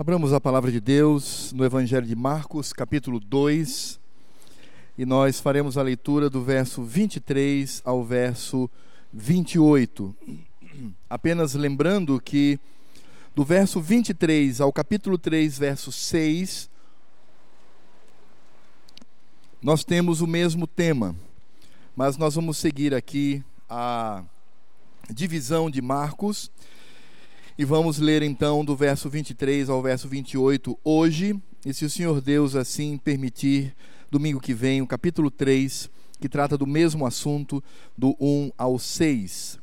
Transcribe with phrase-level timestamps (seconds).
[0.00, 4.00] Abramos a palavra de Deus no Evangelho de Marcos, capítulo 2,
[4.96, 8.70] e nós faremos a leitura do verso 23 ao verso
[9.12, 10.16] 28.
[11.10, 12.58] Apenas lembrando que
[13.34, 16.70] do verso 23 ao capítulo 3, verso 6,
[19.60, 21.14] nós temos o mesmo tema,
[21.94, 24.24] mas nós vamos seguir aqui a
[25.10, 26.50] divisão de Marcos
[27.58, 32.20] e vamos ler então do verso 23 ao verso 28 hoje, e se o Senhor
[32.20, 33.74] Deus assim permitir,
[34.10, 35.90] domingo que vem, o capítulo 3,
[36.20, 37.62] que trata do mesmo assunto,
[37.96, 39.58] do 1 ao 6.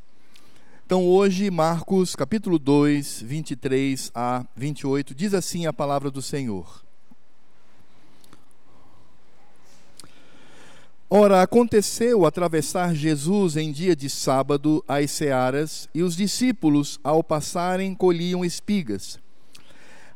[0.85, 6.86] Então hoje, Marcos, capítulo 2, 23 a 28, diz assim a palavra do Senhor.
[11.09, 17.95] Ora, aconteceu atravessar Jesus em dia de sábado as searas, e os discípulos, ao passarem,
[17.95, 19.17] colhiam espigas.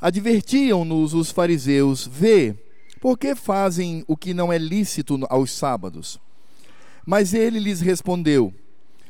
[0.02, 2.54] Advertiam-nos os fariseus: Vê,
[3.00, 6.20] por que fazem o que não é lícito aos sábados?
[7.06, 8.54] Mas ele lhes respondeu: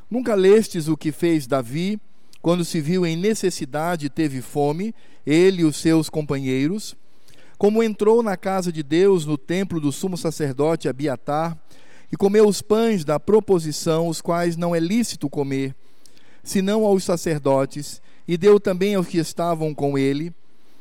[0.08, 2.00] Nunca lestes o que fez Davi,
[2.44, 4.94] quando se viu em necessidade teve fome,
[5.26, 6.96] ele e os seus companheiros?
[7.62, 11.56] Como entrou na casa de Deus, no templo do sumo sacerdote Abiatar,
[12.12, 15.76] e comeu os pães da proposição, os quais não é lícito comer,
[16.44, 20.34] senão aos sacerdotes, e deu também aos que estavam com ele,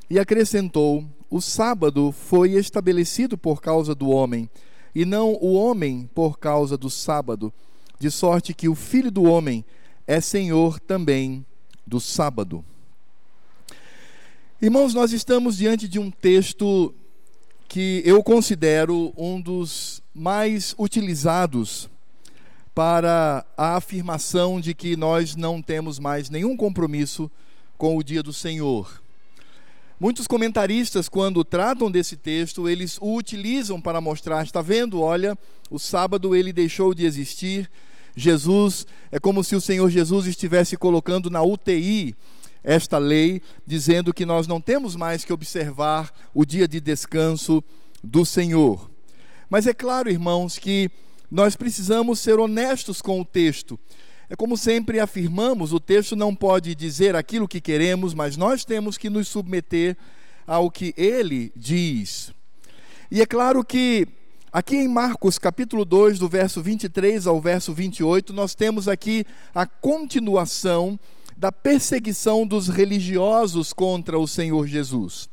[0.08, 4.48] e acrescentou: O sábado foi estabelecido por causa do homem,
[4.94, 7.52] e não o homem por causa do sábado,
[7.98, 9.66] de sorte que o filho do homem
[10.06, 11.44] é senhor também
[11.86, 12.64] do sábado.
[14.62, 16.94] Irmãos, nós estamos diante de um texto
[17.66, 21.88] que eu considero um dos mais utilizados
[22.74, 27.30] para a afirmação de que nós não temos mais nenhum compromisso
[27.78, 29.02] com o dia do Senhor.
[29.98, 35.38] Muitos comentaristas, quando tratam desse texto, eles o utilizam para mostrar, está vendo, olha,
[35.70, 37.70] o sábado ele deixou de existir.
[38.14, 42.14] Jesus, é como se o Senhor Jesus estivesse colocando na UTI
[42.62, 47.62] esta lei, dizendo que nós não temos mais que observar o dia de descanso
[48.02, 48.90] do Senhor.
[49.48, 50.90] Mas é claro, irmãos, que
[51.30, 53.78] nós precisamos ser honestos com o texto.
[54.28, 58.96] É como sempre afirmamos, o texto não pode dizer aquilo que queremos, mas nós temos
[58.96, 59.96] que nos submeter
[60.46, 62.32] ao que ele diz.
[63.10, 64.06] E é claro que
[64.52, 69.66] aqui em Marcos capítulo 2, do verso 23 ao verso 28, nós temos aqui a
[69.66, 70.98] continuação
[71.40, 75.26] da perseguição dos religiosos contra o Senhor Jesus.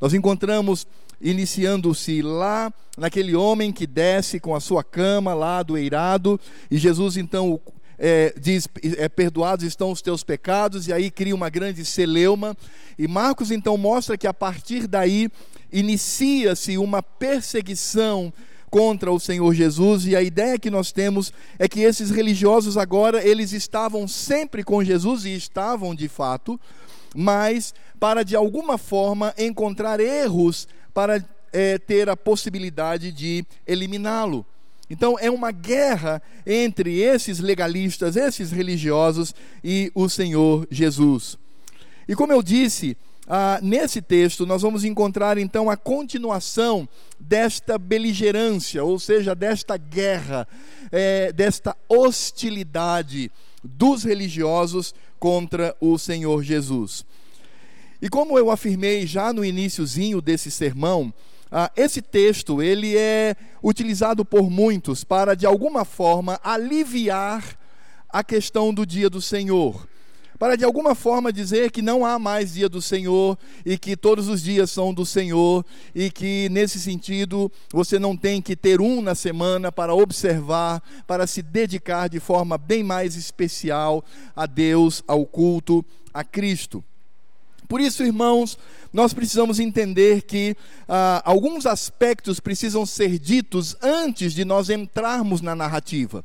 [0.00, 0.86] Nós encontramos
[1.20, 6.38] iniciando-se lá naquele homem que desce com a sua cama lá do eirado,
[6.70, 7.60] e Jesus então
[7.98, 12.56] é, diz: é, Perdoados estão os teus pecados, e aí cria uma grande celeuma.
[12.96, 15.28] E Marcos então mostra que a partir daí
[15.72, 18.32] inicia-se uma perseguição
[18.72, 23.22] contra o Senhor Jesus e a ideia que nós temos é que esses religiosos agora
[23.22, 26.58] eles estavam sempre com Jesus e estavam de fato,
[27.14, 31.22] mas para de alguma forma encontrar erros para
[31.52, 34.46] é, ter a possibilidade de eliminá-lo.
[34.88, 41.36] Então é uma guerra entre esses legalistas, esses religiosos e o Senhor Jesus.
[42.08, 42.96] E como eu disse,
[43.34, 46.86] ah, nesse texto, nós vamos encontrar então a continuação
[47.18, 50.46] desta beligerância, ou seja, desta guerra,
[50.90, 53.32] é, desta hostilidade
[53.64, 57.06] dos religiosos contra o Senhor Jesus.
[58.02, 61.10] E como eu afirmei já no iníciozinho desse sermão,
[61.50, 67.58] ah, esse texto ele é utilizado por muitos para de alguma forma aliviar
[68.10, 69.88] a questão do dia do Senhor
[70.42, 74.26] para de alguma forma dizer que não há mais dia do Senhor e que todos
[74.26, 75.64] os dias são do Senhor
[75.94, 81.28] e que nesse sentido você não tem que ter um na semana para observar, para
[81.28, 86.82] se dedicar de forma bem mais especial a Deus, ao culto, a Cristo.
[87.68, 88.58] Por isso, irmãos,
[88.92, 90.56] nós precisamos entender que
[90.88, 96.24] ah, alguns aspectos precisam ser ditos antes de nós entrarmos na narrativa.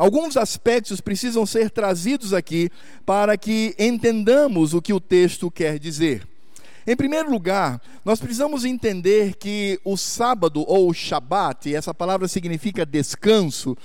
[0.00, 2.70] Alguns aspectos precisam ser trazidos aqui
[3.04, 6.26] para que entendamos o que o texto quer dizer.
[6.86, 13.76] Em primeiro lugar, nós precisamos entender que o sábado ou Shabat, essa palavra significa descanso,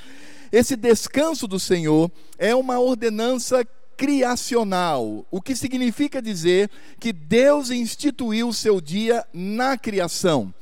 [0.53, 3.67] esse descanso do Senhor é uma ordenança
[3.97, 10.53] criacional, o que significa dizer que Deus instituiu o seu dia na criação.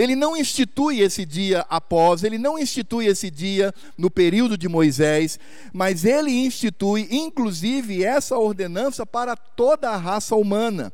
[0.00, 5.38] Ele não institui esse dia após, ele não institui esse dia no período de Moisés,
[5.74, 10.90] mas ele institui, inclusive, essa ordenança para toda a raça humana.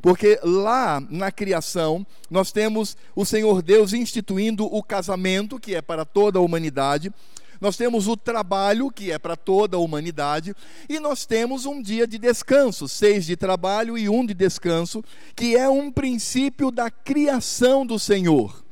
[0.00, 6.06] Porque lá na criação, nós temos o Senhor Deus instituindo o casamento, que é para
[6.06, 7.12] toda a humanidade,
[7.60, 10.54] nós temos o trabalho, que é para toda a humanidade,
[10.88, 15.56] e nós temos um dia de descanso, seis de trabalho e um de descanso, que
[15.56, 18.64] é um princípio da criação do Senhor.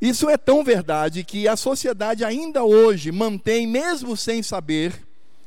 [0.00, 5.02] Isso é tão verdade que a sociedade ainda hoje mantém, mesmo sem saber,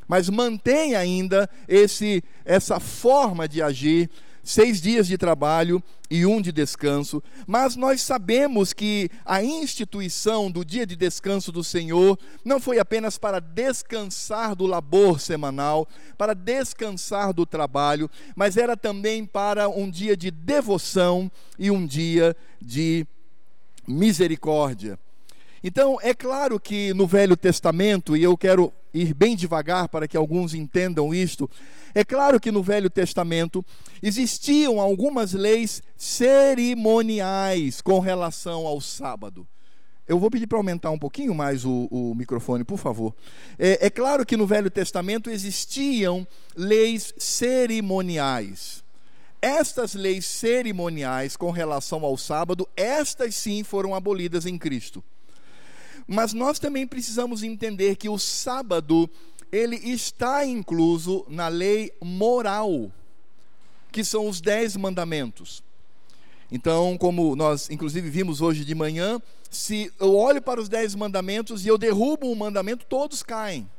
[0.07, 4.09] mas mantém ainda esse, essa forma de agir
[4.47, 10.63] seis dias de trabalho e um de descanso, mas nós sabemos que a instituição do
[10.63, 15.85] dia de descanso do Senhor não foi apenas para descansar do labor semanal,
[16.17, 21.29] para descansar do trabalho, mas era também para um dia de devoção
[21.59, 23.05] e um dia de
[23.85, 24.97] misericórdia.
[25.63, 30.17] Então, é claro que no Velho Testamento, e eu quero ir bem devagar para que
[30.17, 31.49] alguns entendam isto,
[31.93, 33.65] é claro que no Velho Testamento
[34.01, 39.47] existiam algumas leis cerimoniais com relação ao sábado.
[40.07, 43.13] Eu vou pedir para aumentar um pouquinho mais o, o microfone, por favor.
[43.59, 46.25] É, é claro que no Velho Testamento existiam
[46.55, 48.83] leis cerimoniais.
[49.41, 55.03] Estas leis cerimoniais com relação ao sábado, estas sim foram abolidas em Cristo.
[56.07, 59.09] Mas nós também precisamos entender que o sábado
[59.51, 62.91] ele está incluso na lei moral,
[63.91, 65.63] que são os dez mandamentos.
[66.51, 71.65] Então, como nós inclusive vimos hoje de manhã, se eu olho para os dez mandamentos
[71.65, 73.69] e eu derrubo um mandamento, todos caem.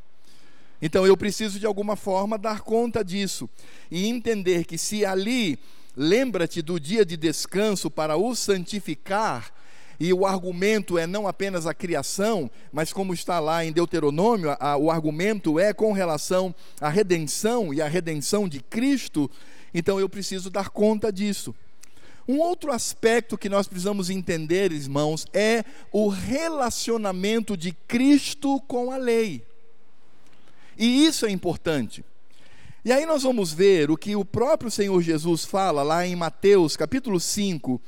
[0.80, 3.48] Então eu preciso de alguma forma dar conta disso
[3.90, 5.58] e entender que se ali
[5.96, 9.52] lembra-te do dia de descanso para o santificar,
[10.00, 14.76] e o argumento é não apenas a criação, mas como está lá em Deuteronômio, a,
[14.76, 19.30] o argumento é com relação à redenção e à redenção de Cristo,
[19.74, 21.54] então eu preciso dar conta disso.
[22.28, 28.98] Um outro aspecto que nós precisamos entender, irmãos, é o relacionamento de Cristo com a
[28.98, 29.42] lei.
[30.76, 32.04] E isso é importante.
[32.84, 36.76] E aí nós vamos ver o que o próprio Senhor Jesus fala lá em Mateus
[36.76, 37.80] capítulo 5,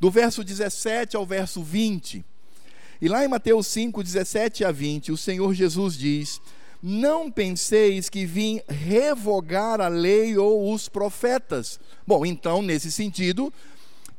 [0.00, 2.24] do verso 17 ao verso 20.
[3.00, 6.40] E lá em Mateus 5, 17 a 20, o Senhor Jesus diz:
[6.82, 11.78] Não penseis que vim revogar a lei ou os profetas.
[12.06, 13.52] Bom, então, nesse sentido,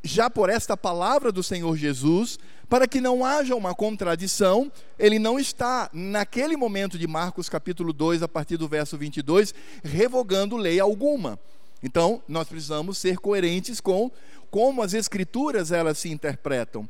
[0.04, 2.38] já por esta palavra do Senhor Jesus,
[2.70, 8.22] para que não haja uma contradição, ele não está, naquele momento de Marcos capítulo 2,
[8.22, 9.54] a partir do verso 22,
[9.84, 11.40] revogando lei alguma.
[11.82, 14.12] Então, nós precisamos ser coerentes com
[14.50, 16.90] como as escrituras elas se interpretam.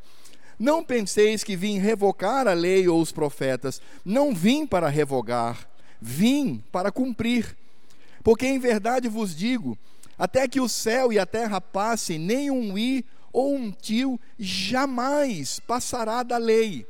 [0.59, 5.69] Não penseis que vim revocar a lei ou os profetas, não vim para revogar,
[6.01, 7.56] vim para cumprir.
[8.24, 9.77] Porque em verdade vos digo,
[10.18, 15.60] até que o céu e a terra passem, nem um i ou um tio jamais
[15.60, 16.88] passará da lei.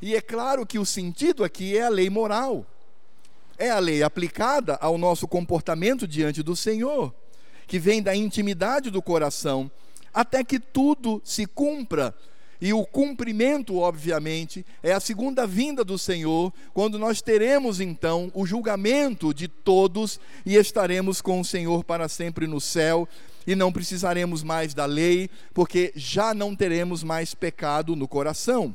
[0.00, 2.64] E é claro que o sentido aqui é a lei moral.
[3.58, 7.12] É a lei aplicada ao nosso comportamento diante do Senhor,
[7.66, 9.70] que vem da intimidade do coração
[10.14, 12.14] até que tudo se cumpra.
[12.60, 18.46] E o cumprimento, obviamente, é a segunda vinda do Senhor, quando nós teremos então o
[18.46, 23.08] julgamento de todos e estaremos com o Senhor para sempre no céu
[23.46, 28.74] e não precisaremos mais da lei, porque já não teremos mais pecado no coração.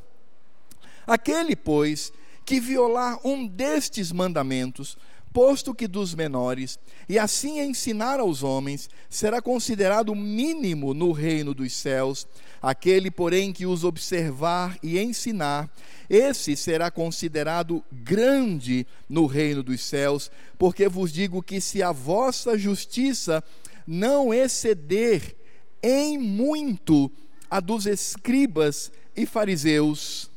[1.07, 2.13] Aquele, pois,
[2.45, 4.97] que violar um destes mandamentos,
[5.39, 6.77] posto que dos menores,
[7.07, 12.27] e assim ensinar aos homens, será considerado mínimo no reino dos céus.
[12.61, 15.73] Aquele, porém, que os observar e ensinar,
[16.09, 22.57] esse será considerado grande no reino dos céus, porque vos digo que se a vossa
[22.57, 23.41] justiça
[23.87, 25.37] não exceder
[25.81, 27.09] em muito
[27.49, 30.29] a dos escribas e fariseus,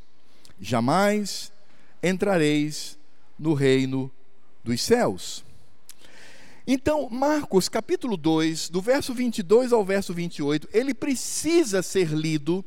[0.60, 1.50] jamais
[2.00, 2.96] entrareis
[3.36, 4.08] no reino
[4.62, 5.44] dos céus.
[6.66, 12.64] Então, Marcos capítulo 2, do verso 22 ao verso 28, ele precisa ser lido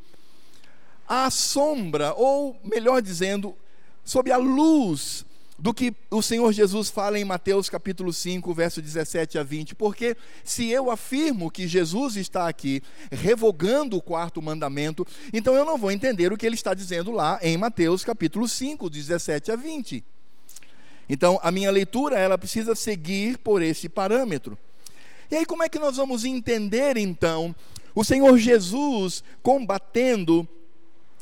[1.08, 3.56] à sombra, ou melhor dizendo,
[4.04, 5.26] sob a luz
[5.58, 10.18] do que o Senhor Jesus fala em Mateus capítulo 5, verso 17 a 20, porque
[10.44, 15.92] se eu afirmo que Jesus está aqui revogando o quarto mandamento, então eu não vou
[15.92, 20.04] entender o que ele está dizendo lá em Mateus capítulo 5, 17 a 20.
[21.10, 24.58] Então, a minha leitura, ela precisa seguir por esse parâmetro.
[25.30, 27.56] E aí, como é que nós vamos entender, então,
[27.94, 30.48] o Senhor Jesus combatendo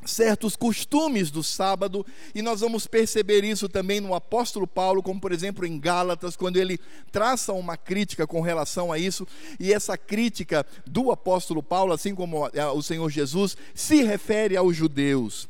[0.05, 5.31] certos costumes do sábado, e nós vamos perceber isso também no apóstolo Paulo, como por
[5.31, 6.77] exemplo em Gálatas, quando ele
[7.11, 9.25] traça uma crítica com relação a isso,
[9.59, 15.47] e essa crítica do apóstolo Paulo, assim como o Senhor Jesus, se refere aos judeus.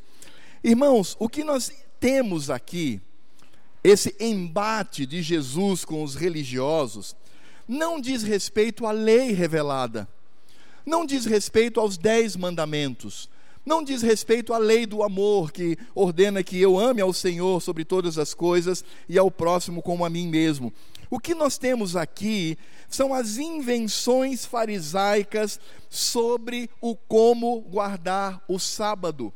[0.63, 3.01] Irmãos, o que nós temos aqui,
[3.83, 7.15] esse embate de Jesus com os religiosos,
[7.67, 10.07] não diz respeito à lei revelada,
[10.85, 13.29] não diz respeito aos dez mandamentos,
[13.65, 17.85] não diz respeito à lei do amor, que ordena que eu ame ao Senhor sobre
[17.85, 20.73] todas as coisas e ao próximo como a mim mesmo.
[21.09, 22.57] O que nós temos aqui
[22.89, 25.59] são as invenções farisaicas
[25.89, 29.31] sobre o como guardar o sábado.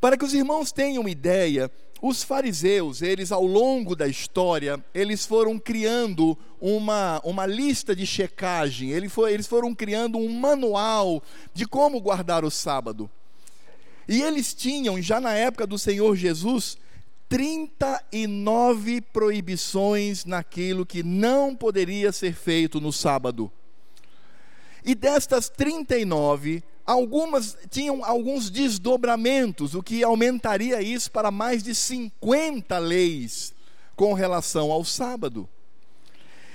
[0.00, 1.70] Para que os irmãos tenham ideia,
[2.02, 8.90] os fariseus, eles ao longo da história, eles foram criando uma, uma lista de checagem,
[8.90, 11.22] eles, eles foram criando um manual
[11.54, 13.08] de como guardar o sábado.
[14.08, 16.76] E eles tinham, já na época do Senhor Jesus,
[17.28, 23.50] 39 proibições naquilo que não poderia ser feito no sábado.
[24.84, 32.78] E destas 39, algumas tinham alguns desdobramentos, o que aumentaria isso para mais de 50
[32.78, 33.54] leis
[33.96, 35.48] com relação ao sábado.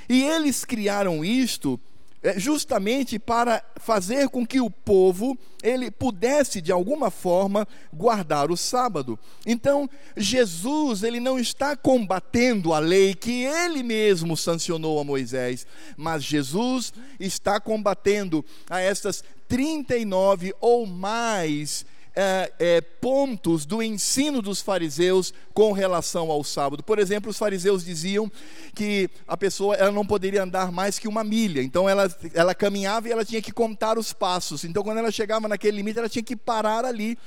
[0.10, 1.80] E eles criaram isto
[2.24, 8.58] é, justamente para fazer com que o povo ele pudesse de alguma forma guardar o
[8.58, 9.20] sábado.
[9.46, 16.24] Então, Jesus, ele não está combatendo a lei que ele mesmo sancionou a Moisés, mas
[16.24, 21.86] Jesus está combatendo a essas 39 ou mais
[22.20, 26.82] é, é, pontos do ensino dos fariseus com relação ao sábado.
[26.82, 28.32] Por exemplo, os fariseus diziam
[28.74, 31.62] que a pessoa ela não poderia andar mais que uma milha.
[31.62, 34.64] Então ela, ela caminhava e ela tinha que contar os passos.
[34.64, 37.18] Então quando ela chegava naquele limite, ela tinha que parar ali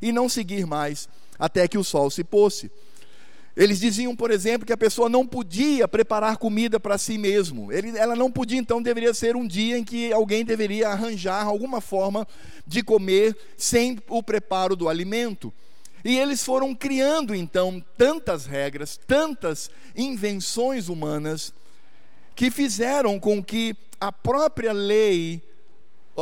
[0.00, 1.08] e não seguir mais
[1.38, 2.70] até que o sol se pôsse.
[3.58, 7.72] Eles diziam, por exemplo, que a pessoa não podia preparar comida para si mesmo.
[7.72, 11.80] Ele, ela não podia, então, deveria ser um dia em que alguém deveria arranjar alguma
[11.80, 12.24] forma
[12.64, 15.52] de comer sem o preparo do alimento.
[16.04, 21.52] E eles foram criando, então, tantas regras, tantas invenções humanas,
[22.36, 25.42] que fizeram com que a própria lei,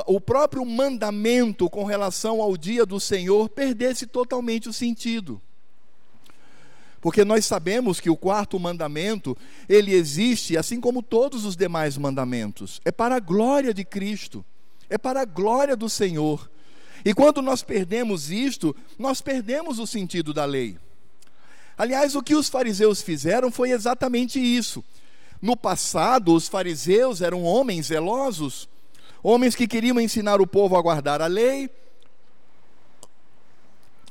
[0.06, 5.38] o próprio mandamento com relação ao dia do Senhor perdesse totalmente o sentido.
[7.06, 9.36] Porque nós sabemos que o quarto mandamento,
[9.68, 12.80] ele existe assim como todos os demais mandamentos.
[12.84, 14.44] É para a glória de Cristo,
[14.90, 16.50] é para a glória do Senhor.
[17.04, 20.78] E quando nós perdemos isto, nós perdemos o sentido da lei.
[21.78, 24.82] Aliás, o que os fariseus fizeram foi exatamente isso.
[25.40, 28.68] No passado, os fariseus eram homens zelosos,
[29.22, 31.70] homens que queriam ensinar o povo a guardar a lei,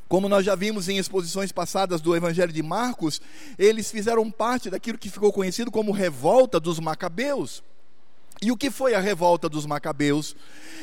[0.07, 3.21] como nós já vimos em exposições passadas do Evangelho de Marcos,
[3.57, 7.63] eles fizeram parte daquilo que ficou conhecido como revolta dos Macabeus.
[8.41, 10.35] E o que foi a revolta dos Macabeus?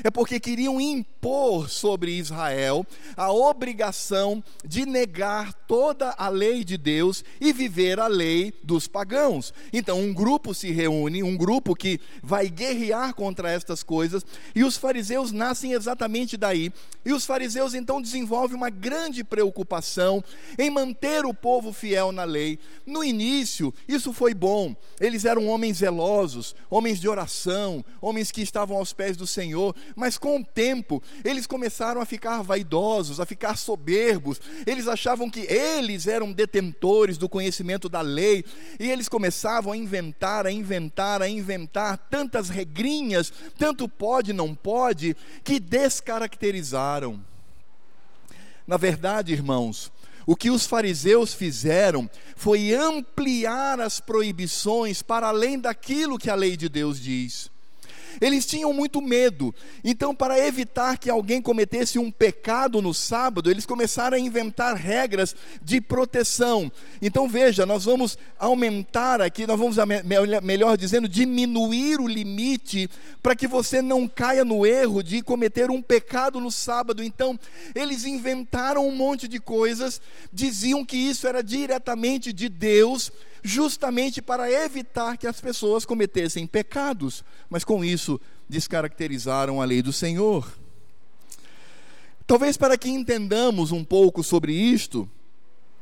[0.03, 7.23] É porque queriam impor sobre Israel a obrigação de negar toda a lei de Deus
[7.39, 9.53] e viver a lei dos pagãos.
[9.71, 14.79] Então, um grupo se reúne, um grupo que vai guerrear contra estas coisas, e os
[14.79, 16.73] fariseus nascem exatamente daí.
[17.05, 20.25] E os fariseus então desenvolvem uma grande preocupação
[20.59, 22.59] em manter o povo fiel na lei.
[22.87, 24.75] No início, isso foi bom.
[24.99, 27.42] Eles eram homens zelosos, homens de oração
[28.01, 32.43] homens que estavam aos pés do Senhor, mas com o tempo eles começaram a ficar
[32.43, 38.45] vaidosos, a ficar soberbos, eles achavam que eles eram detentores do conhecimento da lei,
[38.79, 45.17] e eles começavam a inventar, a inventar, a inventar tantas regrinhas, tanto pode, não pode,
[45.45, 47.23] que descaracterizaram.
[48.67, 49.91] Na verdade, irmãos,
[50.27, 56.57] o que os fariseus fizeram foi ampliar as proibições para além daquilo que a lei
[56.57, 57.52] de Deus diz.
[58.21, 59.55] Eles tinham muito medo.
[59.85, 65.35] Então, para evitar que alguém cometesse um pecado no sábado, eles começaram a inventar regras
[65.63, 66.71] de proteção.
[67.01, 69.77] Então, veja, nós vamos aumentar aqui, nós vamos,
[70.43, 72.89] melhor dizendo, diminuir o limite
[73.23, 77.03] para que você não caia no erro de cometer um pecado no sábado.
[77.03, 77.39] Então,
[77.75, 80.01] eles inventaram um monte de coisas,
[80.33, 83.11] diziam que isso era diretamente de Deus
[83.43, 89.93] justamente para evitar que as pessoas cometessem pecados, mas com isso descaracterizaram a lei do
[89.93, 90.47] Senhor.
[92.27, 95.09] Talvez para que entendamos um pouco sobre isto,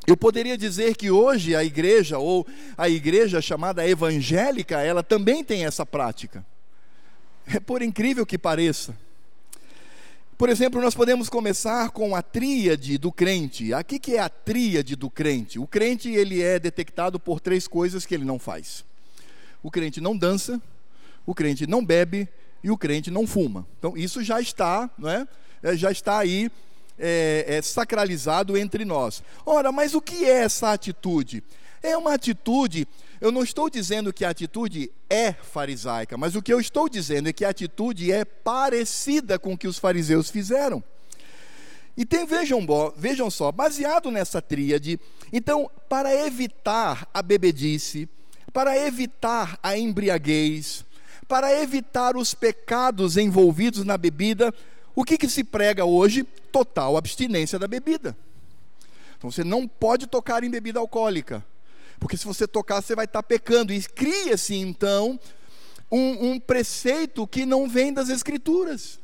[0.07, 5.67] eu poderia dizer que hoje a igreja, ou a igreja chamada evangélica, ela também tem
[5.67, 6.45] essa prática.
[7.47, 8.97] É por incrível que pareça.
[10.40, 13.75] Por exemplo, nós podemos começar com a tríade do crente.
[13.75, 15.59] Aqui que é a tríade do crente.
[15.59, 18.82] O crente ele é detectado por três coisas que ele não faz.
[19.62, 20.59] O crente não dança,
[21.26, 22.26] o crente não bebe
[22.64, 23.66] e o crente não fuma.
[23.78, 25.28] Então isso já está, não é?
[25.62, 26.50] é já está aí
[26.99, 29.23] é, é, sacralizado entre nós.
[29.44, 31.44] Ora, mas o que é essa atitude?
[31.82, 32.88] É uma atitude
[33.21, 37.29] eu não estou dizendo que a atitude é farisaica, mas o que eu estou dizendo
[37.29, 40.83] é que a atitude é parecida com o que os fariseus fizeram.
[41.97, 44.99] E tem, vejam, vejam só, baseado nessa tríade,
[45.33, 48.09] então, para evitar a bebedice,
[48.53, 50.85] para evitar a embriaguez,
[51.29, 54.53] para evitar os pecados envolvidos na bebida,
[54.95, 56.25] o que, que se prega hoje?
[56.50, 58.17] Total abstinência da bebida.
[59.17, 61.45] Então você não pode tocar em bebida alcoólica.
[62.00, 63.73] Porque se você tocar, você vai estar pecando.
[63.73, 65.21] E cria-se então
[65.92, 68.99] um, um preceito que não vem das Escrituras.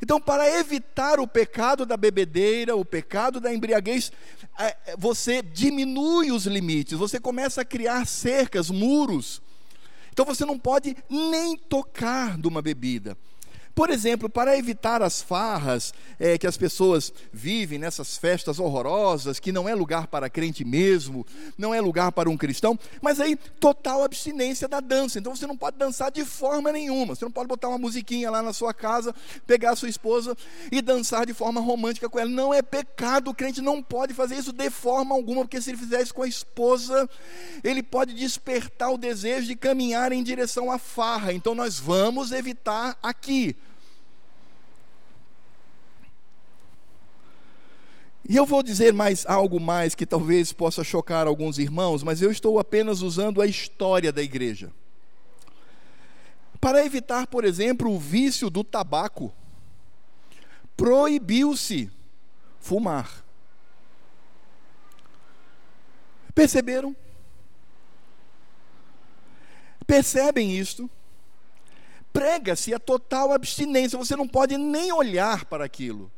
[0.00, 4.12] Então, para evitar o pecado da bebedeira, o pecado da embriaguez,
[4.58, 9.42] é, é, você diminui os limites, você começa a criar cercas, muros.
[10.12, 13.16] Então, você não pode nem tocar de uma bebida.
[13.78, 19.52] Por exemplo, para evitar as farras é, que as pessoas vivem nessas festas horrorosas, que
[19.52, 21.24] não é lugar para crente mesmo,
[21.56, 25.20] não é lugar para um cristão, mas aí total abstinência da dança.
[25.20, 27.14] Então você não pode dançar de forma nenhuma.
[27.14, 29.14] Você não pode botar uma musiquinha lá na sua casa,
[29.46, 30.36] pegar a sua esposa
[30.72, 32.28] e dançar de forma romântica com ela.
[32.28, 35.78] Não é pecado, o crente não pode fazer isso de forma alguma, porque se ele
[35.78, 37.08] fizer isso com a esposa,
[37.62, 41.32] ele pode despertar o desejo de caminhar em direção à farra.
[41.32, 43.54] Então nós vamos evitar aqui.
[48.28, 52.30] E eu vou dizer mais algo mais que talvez possa chocar alguns irmãos, mas eu
[52.30, 54.70] estou apenas usando a história da igreja.
[56.60, 59.32] Para evitar, por exemplo, o vício do tabaco,
[60.76, 61.90] proibiu-se
[62.60, 63.24] fumar.
[66.34, 66.94] Perceberam?
[69.86, 70.90] Percebem isto?
[72.12, 76.12] Prega-se a total abstinência, você não pode nem olhar para aquilo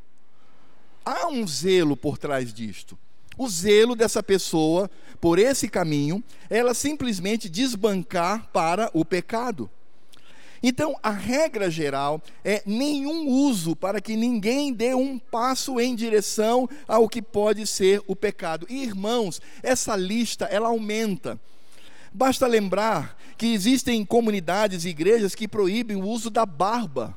[1.05, 2.99] há um zelo por trás disto.
[3.37, 9.71] O zelo dessa pessoa por esse caminho, ela simplesmente desbancar para o pecado.
[10.63, 16.69] Então, a regra geral é nenhum uso para que ninguém dê um passo em direção
[16.87, 18.67] ao que pode ser o pecado.
[18.69, 21.41] E, irmãos, essa lista ela aumenta.
[22.13, 27.17] Basta lembrar que existem comunidades e igrejas que proíbem o uso da barba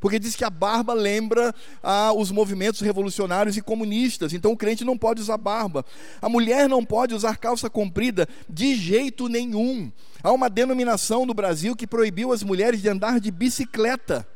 [0.00, 4.84] porque diz que a barba lembra ah, os movimentos revolucionários e comunistas, então o crente
[4.84, 5.84] não pode usar barba.
[6.20, 9.92] A mulher não pode usar calça comprida de jeito nenhum.
[10.22, 14.26] Há uma denominação no Brasil que proibiu as mulheres de andar de bicicleta.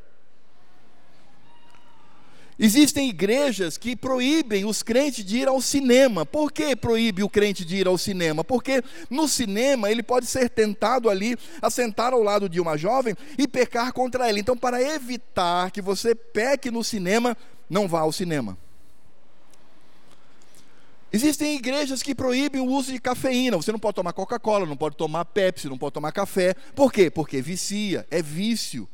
[2.59, 6.25] Existem igrejas que proíbem os crentes de ir ao cinema.
[6.25, 8.45] Por que proíbe o crente de ir ao cinema?
[8.45, 13.17] Porque no cinema ele pode ser tentado ali a sentar ao lado de uma jovem
[13.37, 14.39] e pecar contra ela.
[14.39, 17.37] Então, para evitar que você peque no cinema,
[17.69, 18.57] não vá ao cinema.
[21.13, 23.57] Existem igrejas que proíbem o uso de cafeína.
[23.57, 26.55] Você não pode tomar Coca-Cola, não pode tomar Pepsi, não pode tomar café.
[26.75, 27.11] Por quê?
[27.11, 28.89] Porque vicia, é vício.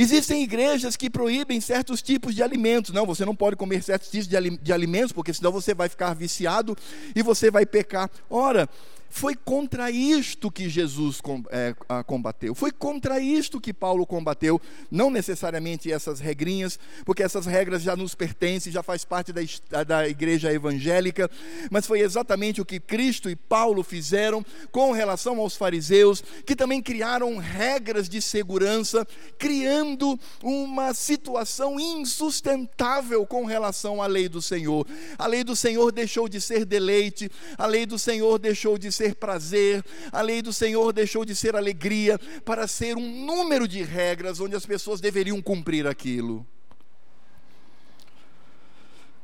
[0.00, 2.94] Existem igrejas que proíbem certos tipos de alimentos.
[2.94, 6.76] Não, você não pode comer certos tipos de alimentos, porque senão você vai ficar viciado
[7.16, 8.08] e você vai pecar.
[8.30, 8.68] Ora,
[9.08, 11.74] foi contra isto que Jesus é,
[12.06, 17.96] combateu, foi contra isto que Paulo combateu, não necessariamente essas regrinhas, porque essas regras já
[17.96, 21.30] nos pertencem, já faz parte da, da igreja evangélica,
[21.70, 26.82] mas foi exatamente o que Cristo e Paulo fizeram com relação aos fariseus, que também
[26.82, 29.06] criaram regras de segurança,
[29.38, 34.86] criando uma situação insustentável com relação à lei do Senhor.
[35.18, 39.14] A lei do Senhor deixou de ser deleite, a lei do Senhor deixou de ser
[39.14, 44.40] prazer, a lei do Senhor deixou de ser alegria para ser um número de regras
[44.40, 46.44] onde as pessoas deveriam cumprir aquilo.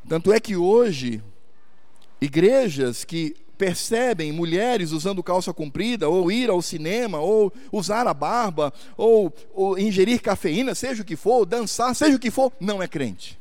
[0.08, 1.22] Tanto é que hoje,
[2.20, 8.72] igrejas que percebem mulheres usando calça comprida, ou ir ao cinema, ou usar a barba,
[8.96, 12.87] ou, ou ingerir cafeína, seja o que for, dançar, seja o que for, não é
[12.87, 13.38] crente,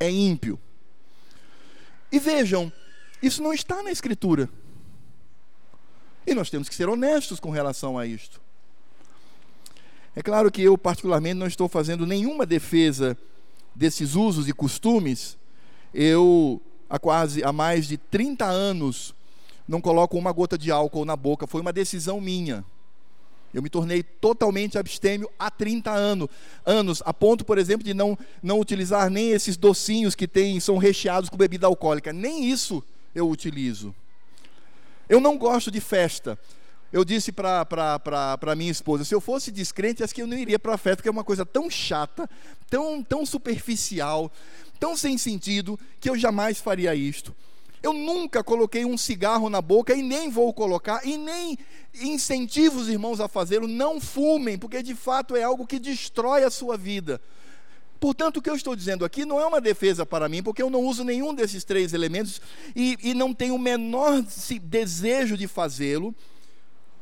[0.00, 0.58] é ímpio.
[2.10, 2.72] E vejam,
[3.22, 4.48] isso não está na Escritura.
[6.26, 8.40] E nós temos que ser honestos com relação a isto.
[10.14, 13.16] É claro que eu, particularmente, não estou fazendo nenhuma defesa
[13.74, 15.38] desses usos e costumes.
[15.92, 19.14] Eu, há quase, há mais de 30 anos,
[19.66, 21.46] não coloco uma gota de álcool na boca.
[21.46, 22.64] Foi uma decisão minha.
[23.54, 26.28] Eu me tornei totalmente abstêmio há 30 anos,
[26.64, 30.78] anos, a ponto, por exemplo, de não, não utilizar nem esses docinhos que tem, são
[30.78, 32.12] recheados com bebida alcoólica.
[32.12, 32.82] Nem isso
[33.14, 33.94] eu utilizo.
[35.12, 36.38] Eu não gosto de festa.
[36.90, 40.72] Eu disse para minha esposa, se eu fosse descrente, acho que eu não iria para
[40.72, 42.26] a festa, porque é uma coisa tão chata,
[42.70, 44.32] tão, tão superficial,
[44.80, 47.34] tão sem sentido, que eu jamais faria isto.
[47.82, 51.58] Eu nunca coloquei um cigarro na boca e nem vou colocar, e nem
[52.00, 53.68] incentivo os irmãos a fazê-lo.
[53.68, 57.20] Não fumem, porque de fato é algo que destrói a sua vida.
[58.02, 60.68] Portanto, o que eu estou dizendo aqui não é uma defesa para mim, porque eu
[60.68, 62.40] não uso nenhum desses três elementos
[62.74, 64.24] e, e não tenho o menor
[64.60, 66.12] desejo de fazê-lo.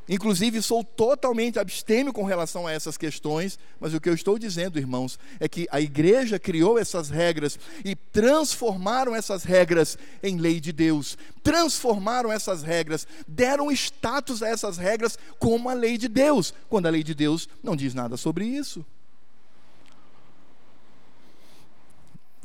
[0.07, 4.79] Inclusive, sou totalmente abstêmio com relação a essas questões, mas o que eu estou dizendo,
[4.79, 10.71] irmãos, é que a igreja criou essas regras e transformaram essas regras em lei de
[10.71, 16.85] Deus, transformaram essas regras, deram status a essas regras como a lei de Deus, quando
[16.85, 18.85] a lei de Deus não diz nada sobre isso.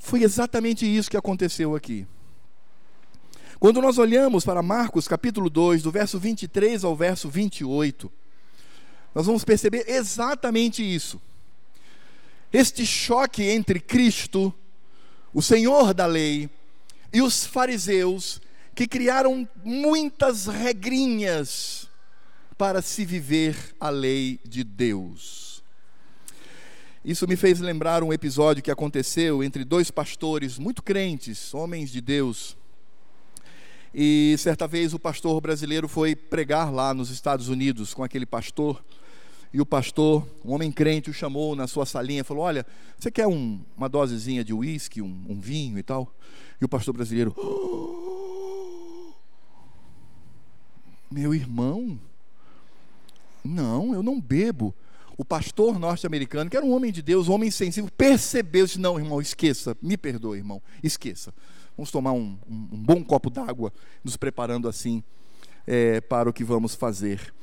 [0.06, 2.06] Foi exatamente isso que aconteceu aqui.
[3.60, 8.12] Quando nós olhamos para Marcos capítulo 2, do verso 23 ao verso 28,
[9.16, 11.20] nós vamos perceber exatamente isso.
[12.54, 14.54] Este choque entre Cristo,
[15.34, 16.52] o Senhor da lei,
[17.12, 18.40] e os fariseus,
[18.76, 21.90] que criaram muitas regrinhas
[22.56, 25.45] para se viver a lei de Deus.
[27.06, 32.02] Isso me fez lembrar um episódio que aconteceu entre dois pastores muito crentes, homens de
[32.02, 32.58] Deus,
[33.94, 38.84] e certa vez o pastor brasileiro foi pregar lá nos Estados Unidos com aquele pastor.
[39.54, 42.66] E o pastor, um homem crente, o chamou na sua salinha e falou: Olha,
[42.98, 46.12] você quer um, uma dosezinha de uísque, um, um, vinho e tal?
[46.60, 49.14] E o pastor brasileiro: oh,
[51.12, 52.00] Meu irmão,
[53.44, 54.74] não, eu não bebo.
[55.18, 59.00] O pastor norte-americano, que era um homem de Deus, um homem sensível, percebeu: disse, Não,
[59.00, 61.34] irmão, esqueça, me perdoe, irmão, esqueça.
[61.78, 63.72] Vamos tomar um, um, um bom copo d'água,
[64.04, 65.04] nos preparando assim
[65.68, 67.34] é, para o que vamos fazer.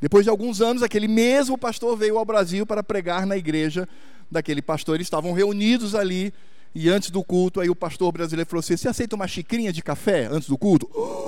[0.00, 3.88] Depois de alguns anos, aquele mesmo pastor veio ao Brasil para pregar na igreja
[4.30, 4.96] daquele pastor.
[4.96, 6.32] Eles estavam reunidos ali
[6.74, 9.80] e antes do culto, aí o pastor brasileiro falou assim: Você aceita uma xicrinha de
[9.80, 10.90] café antes do culto?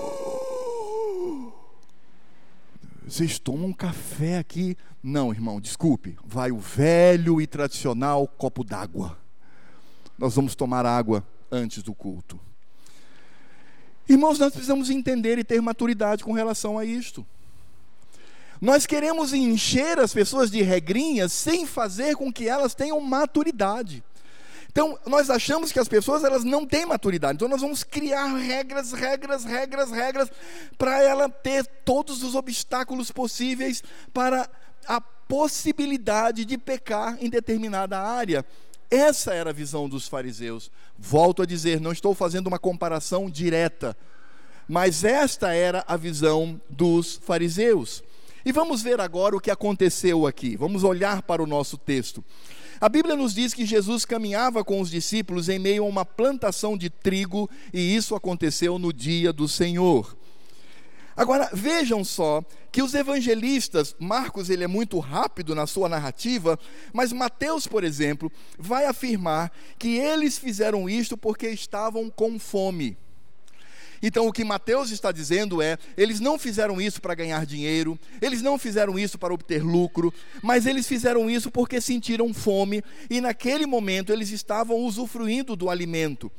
[3.07, 4.77] Vocês tomam café aqui?
[5.01, 6.19] Não, irmão, desculpe.
[6.25, 9.17] Vai o velho e tradicional copo d'água.
[10.19, 12.41] Nós vamos tomar água antes do culto.
[14.09, 17.25] Irmãos, nós precisamos entender e ter maturidade com relação a isto.
[18.61, 24.03] Nós queremos encher as pessoas de regrinhas sem fazer com que elas tenham maturidade.
[24.77, 27.37] Então, nós achamos que as pessoas elas não têm maturidade.
[27.37, 30.31] Então, nós vamos criar regras, regras, regras, regras
[30.77, 34.47] para ela ter todos os obstáculos possíveis para
[34.87, 38.45] a possibilidade de pecar em determinada área.
[38.91, 40.71] Essa era a visão dos fariseus.
[40.99, 43.97] Volto a dizer, não estou fazendo uma comparação direta,
[44.69, 48.05] mas esta era a visão dos fariseus.
[48.45, 50.55] E vamos ver agora o que aconteceu aqui.
[50.55, 52.23] Vamos olhar para o nosso texto.
[52.81, 56.77] A Bíblia nos diz que Jesus caminhava com os discípulos em meio a uma plantação
[56.77, 60.17] de trigo, e isso aconteceu no dia do Senhor.
[61.17, 66.59] Agora, vejam só que os evangelistas, Marcos ele é muito rápido na sua narrativa,
[66.93, 72.99] mas Mateus, por exemplo, vai afirmar que eles fizeram isto porque estavam com fome.
[74.03, 78.43] Então, o que Mateus está dizendo é: eles não fizeram isso para ganhar dinheiro, eles
[78.43, 83.67] não fizeram isso para obter lucro, mas eles fizeram isso porque sentiram fome e, naquele
[83.67, 86.31] momento, eles estavam usufruindo do alimento.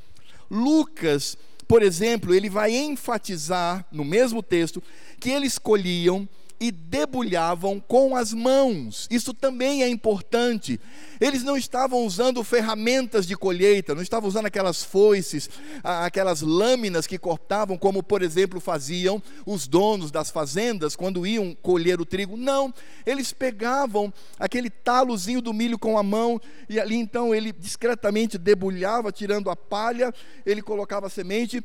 [0.50, 4.82] Lucas por exemplo, ele vai enfatizar no mesmo texto
[5.20, 6.28] que eles colhiam
[6.60, 9.08] e debulhavam com as mãos.
[9.12, 10.80] Isso também é importante.
[11.20, 15.50] Eles não estavam usando ferramentas de colheita, não estavam usando aquelas foices,
[15.84, 22.02] aquelas lâminas que cortavam, como por exemplo faziam os donos das fazendas quando iam colher
[22.02, 22.36] o trigo.
[22.36, 22.74] Não,
[23.06, 29.12] eles pegavam aquele talozinho do milho com a mão e ali então ele discretamente debulhava,
[29.12, 30.13] tirando a palha,
[30.46, 31.63] ele colocava a semente,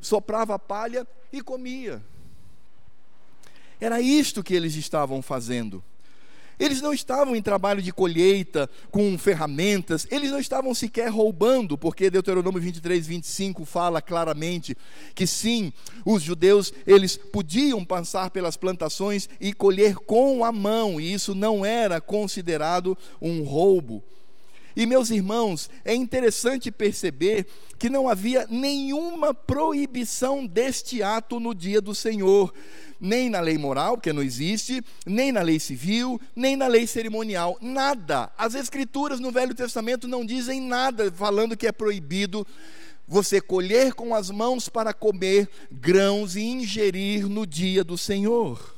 [0.00, 2.02] soprava a palha e comia.
[3.84, 5.84] Era isto que eles estavam fazendo.
[6.58, 12.08] Eles não estavam em trabalho de colheita com ferramentas, eles não estavam sequer roubando, porque
[12.08, 14.74] Deuteronômio 23, 25 fala claramente
[15.14, 15.70] que sim,
[16.02, 21.62] os judeus eles podiam passar pelas plantações e colher com a mão, e isso não
[21.62, 24.02] era considerado um roubo.
[24.76, 27.46] E meus irmãos, é interessante perceber
[27.78, 32.52] que não havia nenhuma proibição deste ato no dia do Senhor,
[33.00, 37.56] nem na lei moral, porque não existe, nem na lei civil, nem na lei cerimonial,
[37.60, 38.32] nada.
[38.36, 42.46] As escrituras no Velho Testamento não dizem nada falando que é proibido
[43.06, 48.73] você colher com as mãos para comer grãos e ingerir no dia do Senhor.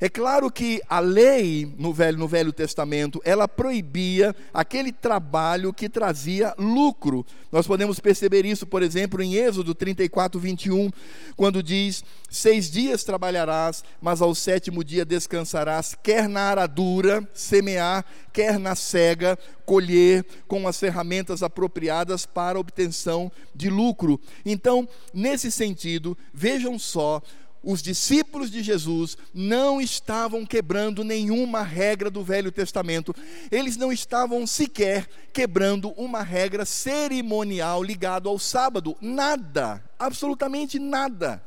[0.00, 5.88] É claro que a lei no Velho, no Velho Testamento, ela proibia aquele trabalho que
[5.88, 7.24] trazia lucro.
[7.50, 10.90] Nós podemos perceber isso, por exemplo, em Êxodo 34, 21,
[11.34, 18.58] quando diz: Seis dias trabalharás, mas ao sétimo dia descansarás, quer na aradura, semear, quer
[18.58, 24.20] na cega, colher com as ferramentas apropriadas para obtenção de lucro.
[24.44, 27.22] Então, nesse sentido, vejam só
[27.62, 33.14] os discípulos de Jesus não estavam quebrando nenhuma regra do Velho Testamento,
[33.50, 41.42] eles não estavam sequer quebrando uma regra cerimonial ligada ao sábado, nada, absolutamente nada.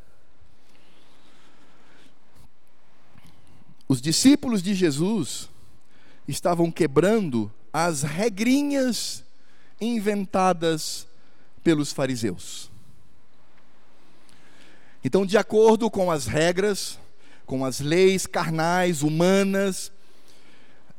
[3.87, 5.49] Os discípulos de Jesus
[6.27, 9.23] estavam quebrando as regrinhas
[9.81, 11.07] inventadas
[11.63, 12.68] pelos fariseus.
[15.03, 16.99] Então, de acordo com as regras,
[17.45, 19.91] com as leis carnais, humanas,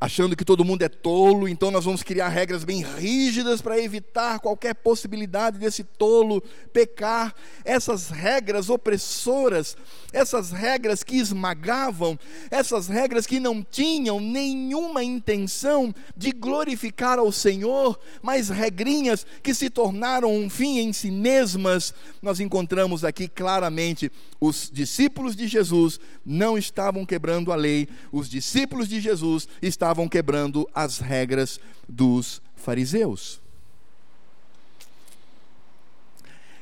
[0.01, 4.41] achando que todo mundo é tolo, então nós vamos criar regras bem rígidas para evitar
[4.41, 7.35] qualquer possibilidade desse tolo pecar.
[7.67, 9.77] Essas regras opressoras,
[10.11, 12.19] essas regras que esmagavam,
[12.51, 19.69] essas regras que não tinham nenhuma intenção de glorificar ao Senhor, mas regrinhas que se
[19.69, 24.11] tornaram um fim em si mesmas, nós encontramos aqui claramente
[24.41, 30.69] os discípulos de Jesus não estavam quebrando a lei, os discípulos de Jesus estavam quebrando
[30.75, 33.41] as regras dos fariseus.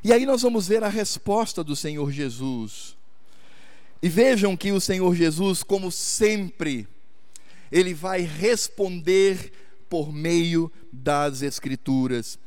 [0.03, 2.97] E aí nós vamos ver a resposta do Senhor Jesus.
[4.03, 6.87] E vejam que o Senhor Jesus, como sempre,
[7.71, 9.53] ele vai responder
[9.89, 12.39] por meio das Escrituras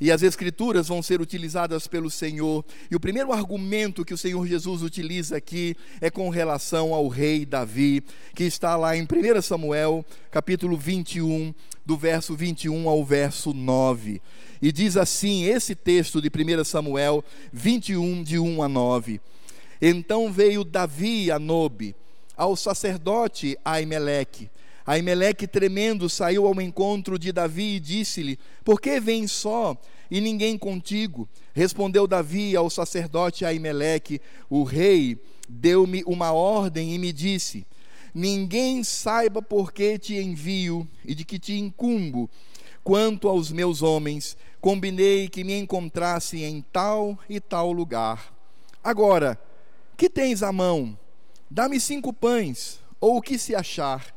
[0.00, 2.64] e as Escrituras vão ser utilizadas pelo Senhor.
[2.90, 7.46] E o primeiro argumento que o Senhor Jesus utiliza aqui é com relação ao rei
[7.46, 8.02] Davi,
[8.34, 11.54] que está lá em 1 Samuel, capítulo 21,
[11.84, 14.20] do verso 21 ao verso 9.
[14.60, 19.20] E diz assim: esse texto de 1 Samuel 21, de 1 a 9.
[19.80, 21.94] Então veio Davi a Nobe,
[22.36, 24.48] ao sacerdote Aimeleque.
[24.86, 29.76] Aimeleque tremendo saiu ao encontro de Davi e disse-lhe: Por que vem só
[30.10, 31.26] e ninguém contigo?
[31.54, 34.20] Respondeu Davi ao sacerdote Aimeleque:
[34.50, 35.18] O rei
[35.48, 37.66] deu-me uma ordem e me disse:
[38.14, 42.28] Ninguém saiba por que te envio e de que te incumbo.
[42.82, 48.34] Quanto aos meus homens, combinei que me encontrasse em tal e tal lugar.
[48.82, 49.40] Agora,
[49.96, 50.98] que tens à mão?
[51.50, 54.14] Dá-me cinco pães, ou o que se achar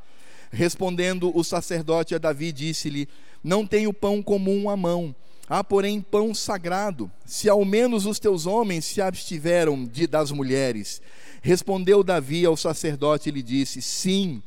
[0.51, 3.07] Respondendo o sacerdote a Davi, disse-lhe:
[3.43, 5.15] Não tenho pão comum à mão,
[5.49, 7.11] há porém pão sagrado.
[7.25, 11.01] Se ao menos os teus homens se abstiveram de, das mulheres.
[11.41, 14.41] Respondeu Davi ao sacerdote e lhe disse: Sim,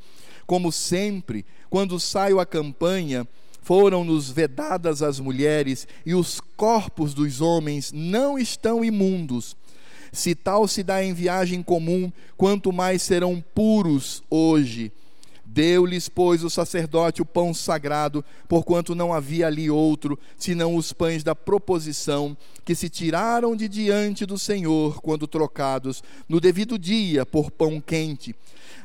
[0.46, 3.26] como sempre, quando saio à campanha,
[3.62, 9.56] foram-nos vedadas as mulheres, e os corpos dos homens não estão imundos.
[10.12, 14.90] Se tal se dá em viagem comum, quanto mais serão puros hoje.
[15.52, 21.24] Deu-lhes, pois, o sacerdote o pão sagrado, porquanto não havia ali outro, senão os pães
[21.24, 27.50] da proposição, que se tiraram de diante do Senhor, quando trocados, no devido dia, por
[27.50, 28.32] pão quente.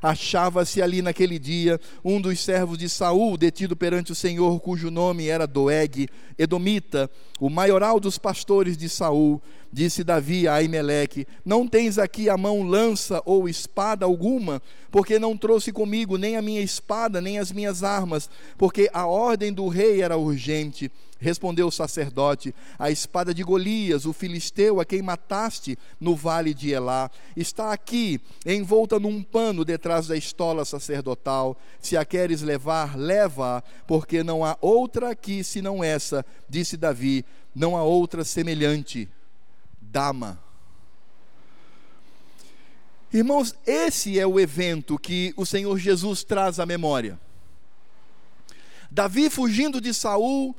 [0.02, 5.28] Achava-se ali naquele dia um dos servos de Saul, detido perante o Senhor, cujo nome
[5.28, 9.40] era Doeg, Edomita, o maioral dos pastores de Saul.
[9.76, 15.36] Disse Davi a Aimeleque: Não tens aqui a mão lança ou espada alguma, porque não
[15.36, 20.02] trouxe comigo nem a minha espada, nem as minhas armas, porque a ordem do rei
[20.02, 20.90] era urgente.
[21.20, 26.72] Respondeu o sacerdote: A espada de Golias, o filisteu a quem mataste no vale de
[26.72, 31.58] Elá, está aqui, envolta num pano detrás da estola sacerdotal.
[31.82, 37.76] Se a queres levar, leva-a, porque não há outra aqui senão essa, disse Davi, não
[37.76, 39.10] há outra semelhante.
[39.96, 40.38] Dama.
[43.14, 47.18] Irmãos, esse é o evento que o Senhor Jesus traz à memória.
[48.92, 50.54] Davi fugindo de Saul,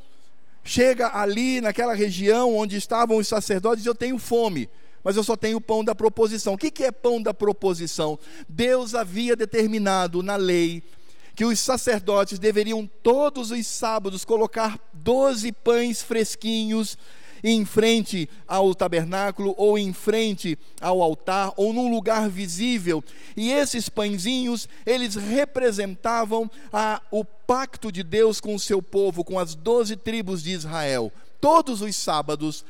[0.65, 4.71] chega ali naquela região onde estavam os sacerdotes, e eu tenho fome,
[5.05, 6.55] mas eu só tenho pão da proposição.
[6.55, 8.19] O que é pão da proposição?
[8.49, 10.83] Deus havia determinado na lei
[11.35, 16.97] que os sacerdotes deveriam todos os sábados colocar doze pães fresquinhos
[17.49, 23.05] em frente ao tabernáculo ou em frente ao altar ou num lugar visível.
[23.37, 29.39] E esses pãezinhos, eles representavam a, o pacto de Deus com o seu povo, com
[29.39, 31.13] as doze tribos de Israel.
[31.41, 32.65] Todos os sábados,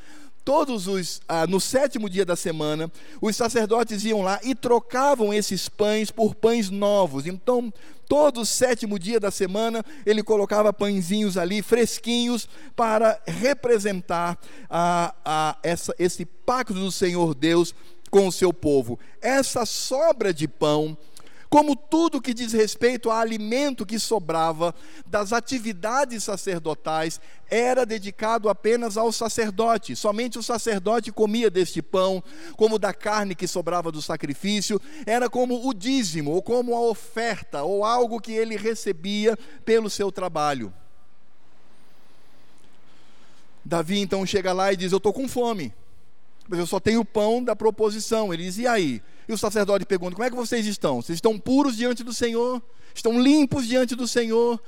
[0.47, 2.89] todos os ah, no sétimo dia da semana,
[3.21, 7.27] os sacerdotes iam lá e trocavam esses pães por pães novos.
[7.27, 7.69] Então,
[8.07, 15.93] todo sétimo dia da semana, ele colocava pãezinhos ali fresquinhos para representar ah, ah, essa,
[15.99, 17.75] esse pacto do Senhor Deus
[18.09, 18.97] com o seu povo.
[19.21, 20.97] Essa sobra de pão
[21.49, 28.97] como tudo que diz respeito a alimento que sobrava das atividades sacerdotais era dedicado apenas
[28.97, 29.95] ao sacerdote.
[29.95, 32.23] Somente o sacerdote comia deste pão,
[32.55, 37.63] como da carne que sobrava do sacrifício, era como o dízimo, ou como a oferta,
[37.63, 40.73] ou algo que ele recebia pelo seu trabalho.
[43.63, 45.73] Davi então chega lá e diz: Eu estou com fome,
[46.47, 48.33] mas eu só tenho o pão da proposição.
[48.33, 49.01] Ele diz: E aí?
[49.27, 51.01] E o sacerdote pergunta: Como é que vocês estão?
[51.01, 52.61] Vocês estão puros diante do Senhor?
[52.93, 54.59] Estão limpos diante do Senhor?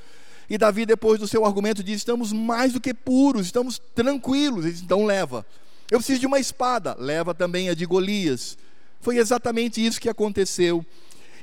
[0.50, 4.66] E Davi, depois do seu argumento, diz: Estamos mais do que puros, estamos tranquilos.
[4.66, 5.46] Ele diz, então leva.
[5.92, 6.96] Eu preciso de uma espada.
[7.00, 8.58] Leva também a de Golias.
[9.00, 10.86] Foi exatamente isso que aconteceu.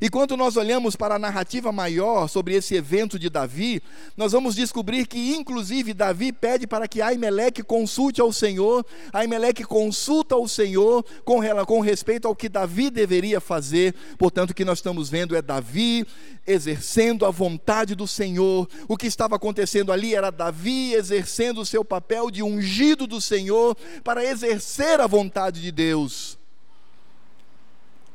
[0.01, 3.83] E quando nós olhamos para a narrativa maior sobre esse evento de Davi,
[4.17, 10.35] nós vamos descobrir que, inclusive, Davi pede para que Aimeleque consulte ao Senhor, Aimeleque consulta
[10.35, 13.95] ao Senhor com, com respeito ao que Davi deveria fazer.
[14.19, 16.07] Portanto, o que nós estamos vendo é Davi
[16.47, 18.69] exercendo a vontade do Senhor.
[18.87, 23.77] O que estava acontecendo ali era Davi exercendo o seu papel de ungido do Senhor
[24.05, 26.39] para exercer a vontade de Deus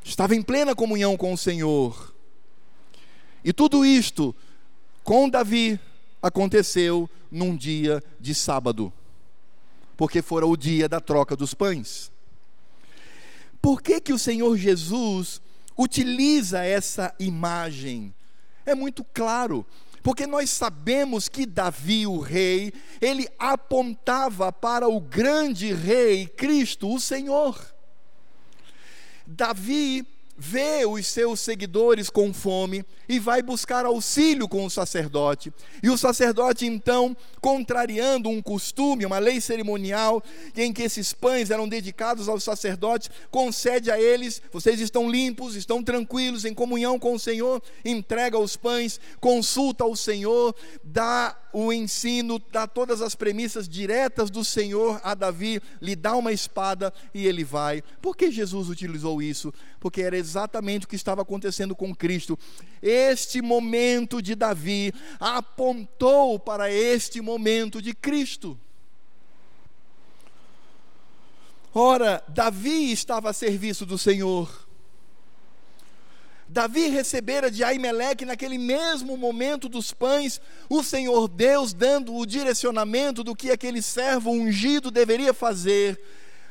[0.04, 2.14] estava em plena comunhão com o Senhor.
[3.44, 4.36] E tudo isto
[5.04, 5.80] com Davi
[6.22, 8.94] aconteceu num dia de sábado,
[9.98, 12.12] porque fora o dia da troca dos pães.
[13.62, 15.42] Por que que o Senhor Jesus
[15.78, 18.14] utiliza essa imagem?
[18.66, 19.66] É muito claro,
[20.04, 27.00] porque nós sabemos que Davi, o rei, ele apontava para o grande rei Cristo, o
[27.00, 27.71] Senhor.
[29.26, 30.04] Davi
[30.44, 35.54] vê os seus seguidores com fome e vai buscar auxílio com o sacerdote.
[35.84, 40.24] E o sacerdote, então, contrariando um costume, uma lei cerimonial,
[40.58, 45.84] em que esses pães eram dedicados aos sacerdotes, concede a eles: vocês estão limpos, estão
[45.84, 52.42] tranquilos, em comunhão com o Senhor, entrega os pães, consulta o Senhor, dá o ensino,
[52.52, 57.44] dá todas as premissas diretas do Senhor a Davi, lhe dá uma espada e ele
[57.44, 57.84] vai.
[58.02, 59.54] Por que Jesus utilizou isso?
[59.80, 62.40] Porque era exatamente o que estava acontecendo com Cristo.
[62.82, 68.58] Este momento de Davi apontou para este momento de Cristo.
[71.74, 74.68] Ora, Davi estava a serviço do Senhor.
[76.48, 83.24] Davi recebera de Aimeleque naquele mesmo momento dos pães, o Senhor Deus dando o direcionamento
[83.24, 85.98] do que aquele servo ungido deveria fazer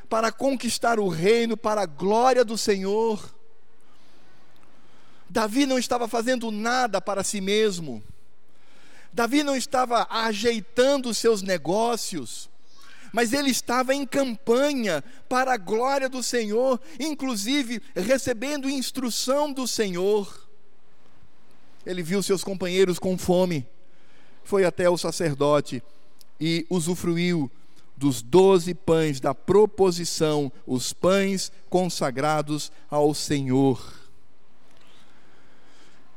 [0.09, 3.40] para conquistar o reino para a glória do Senhor.
[5.31, 8.03] Davi não estava fazendo nada para si mesmo.
[9.13, 12.51] Davi não estava ajeitando os seus negócios
[13.13, 20.47] mas ele estava em campanha para a glória do Senhor, inclusive recebendo instrução do Senhor.
[21.85, 23.67] Ele viu seus companheiros com fome,
[24.43, 25.83] foi até o sacerdote
[26.39, 27.51] e usufruiu
[27.97, 34.00] dos doze pães da proposição, os pães consagrados ao Senhor.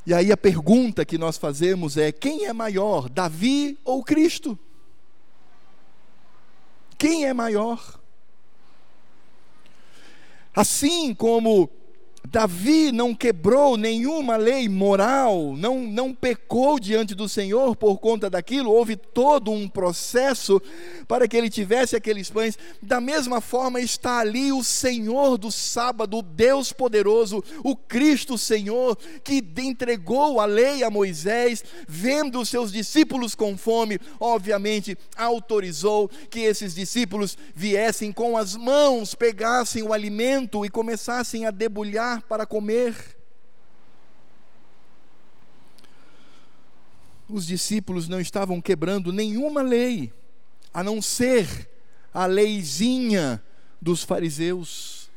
[0.06, 4.58] E aí a pergunta que nós fazemos é: quem é maior, Davi ou Cristo?
[6.98, 8.00] Quem é maior?
[10.54, 11.68] Assim como
[12.26, 18.72] Davi não quebrou nenhuma lei moral, não, não pecou diante do Senhor por conta daquilo,
[18.72, 20.60] houve todo um processo
[21.06, 22.58] para que ele tivesse aqueles pães.
[22.82, 28.96] Da mesma forma está ali o Senhor do sábado, o Deus poderoso, o Cristo Senhor,
[29.22, 36.40] que entregou a lei a Moisés, vendo os seus discípulos com fome, obviamente autorizou que
[36.40, 42.94] esses discípulos viessem com as mãos, pegassem o alimento e começassem a debulhar para comer.
[47.29, 50.12] Os discípulos não estavam quebrando nenhuma lei,
[50.73, 51.71] a não ser
[52.12, 53.42] a leizinha
[53.81, 55.10] dos fariseus.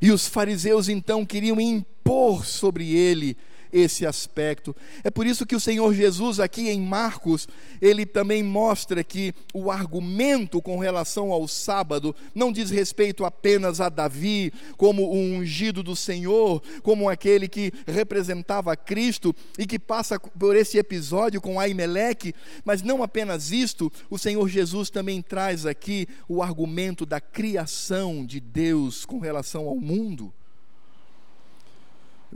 [0.00, 3.36] E os fariseus então queriam impor sobre ele
[3.74, 4.74] esse aspecto.
[5.02, 7.48] É por isso que o Senhor Jesus, aqui em Marcos,
[7.82, 13.88] ele também mostra que o argumento com relação ao sábado não diz respeito apenas a
[13.88, 20.54] Davi, como o ungido do Senhor, como aquele que representava Cristo e que passa por
[20.54, 22.32] esse episódio com Aimeleque,
[22.64, 28.38] mas não apenas isto, o Senhor Jesus também traz aqui o argumento da criação de
[28.38, 30.32] Deus com relação ao mundo.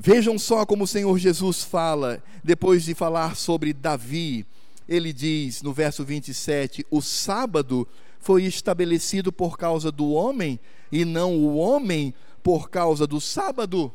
[0.01, 4.47] Vejam só como o Senhor Jesus fala, depois de falar sobre Davi,
[4.89, 7.87] ele diz no verso 27: O sábado
[8.21, 10.61] foi estabelecido por causa do homem
[10.93, 13.93] e não o homem por causa do sábado.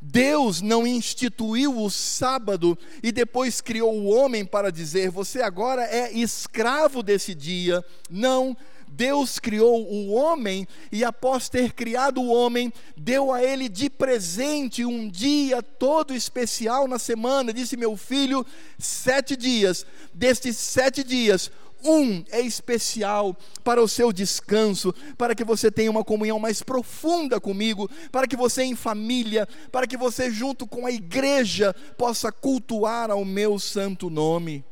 [0.00, 6.10] Deus não instituiu o sábado e depois criou o homem para dizer: você agora é
[6.12, 7.84] escravo desse dia.
[8.08, 8.56] Não,
[9.00, 14.84] Deus criou o homem e, após ter criado o homem, deu a ele de presente
[14.84, 17.50] um dia todo especial na semana.
[17.50, 18.44] Disse: Meu filho,
[18.78, 21.50] sete dias, destes sete dias,
[21.82, 23.34] um é especial
[23.64, 28.36] para o seu descanso, para que você tenha uma comunhão mais profunda comigo, para que
[28.36, 34.10] você em família, para que você junto com a igreja possa cultuar ao meu santo
[34.10, 34.62] nome.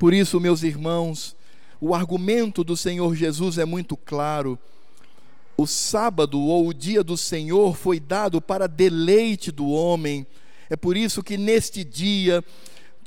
[0.00, 1.36] Por isso, meus irmãos,
[1.80, 4.58] o argumento do Senhor Jesus é muito claro.
[5.56, 10.26] O sábado ou o dia do Senhor foi dado para deleite do homem.
[10.68, 12.44] É por isso que neste dia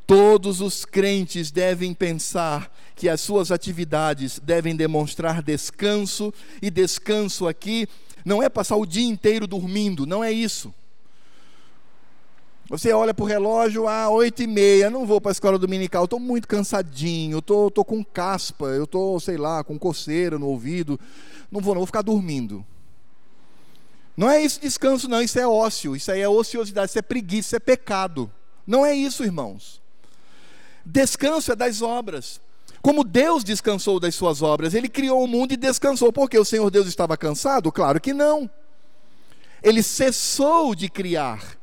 [0.08, 7.88] todos os crentes devem pensar que as suas atividades devem demonstrar descanso, e descanso aqui
[8.26, 10.74] não é passar o dia inteiro dormindo, não é isso.
[12.70, 16.04] Você olha para o relógio, ah, oito e meia, não vou para a escola dominical,
[16.04, 20.46] estou muito cansadinho, estou tô, tô com caspa, eu estou, sei lá, com coceira no
[20.46, 21.00] ouvido,
[21.52, 22.64] não vou não, vou ficar dormindo.
[24.16, 27.48] Não é isso descanso não, isso é ócio, isso aí é ociosidade, isso é preguiça,
[27.48, 28.32] isso é pecado.
[28.68, 29.82] Não é isso, irmãos.
[30.86, 32.40] Descanso é das obras.
[32.84, 36.14] Como Deus descansou das suas obras, Ele criou o mundo e descansou.
[36.14, 37.72] Porque o Senhor Deus estava cansado?
[37.72, 38.50] Claro que não.
[39.64, 41.59] Ele cessou de criar.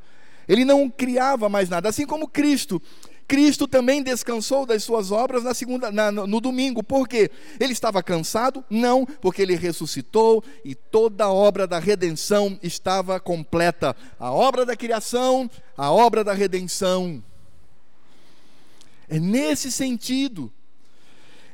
[0.49, 2.80] Ele não criava mais nada, assim como Cristo.
[3.26, 6.82] Cristo também descansou das suas obras na segunda, na, no domingo.
[6.82, 7.30] Por quê?
[7.59, 8.64] Ele estava cansado?
[8.70, 13.97] Não, porque ele ressuscitou e toda a obra da redenção estava completa.
[14.18, 17.22] A obra da criação, a obra da redenção.
[19.09, 20.53] É nesse sentido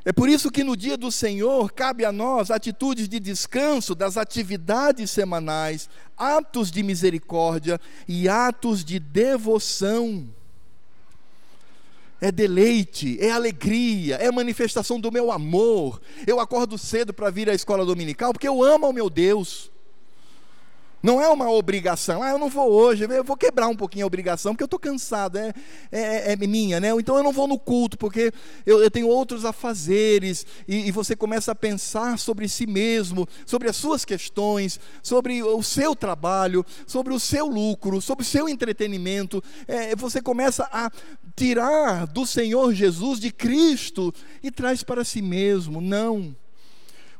[0.04, 4.16] é por isso que no dia do Senhor cabe a nós atitudes de descanso das
[4.16, 10.28] atividades semanais, atos de misericórdia e atos de devoção.
[12.20, 16.00] É deleite, é alegria, é manifestação do meu amor.
[16.26, 19.71] Eu acordo cedo para vir à escola dominical porque eu amo ao meu Deus.
[21.02, 22.22] Não é uma obrigação.
[22.22, 24.78] Ah, eu não vou hoje, eu vou quebrar um pouquinho a obrigação, porque eu estou
[24.78, 25.52] cansado, é,
[25.90, 26.90] é, é, minha, né?
[26.90, 28.32] Então eu não vou no culto, porque
[28.64, 33.68] eu, eu tenho outros afazeres, e, e, você começa a pensar sobre si mesmo, sobre
[33.68, 39.42] as suas questões, sobre o seu trabalho, sobre o seu lucro, sobre o seu entretenimento.
[39.66, 40.90] É, você começa a
[41.34, 45.80] tirar do Senhor Jesus, de Cristo, e traz para si mesmo.
[45.80, 46.36] Não.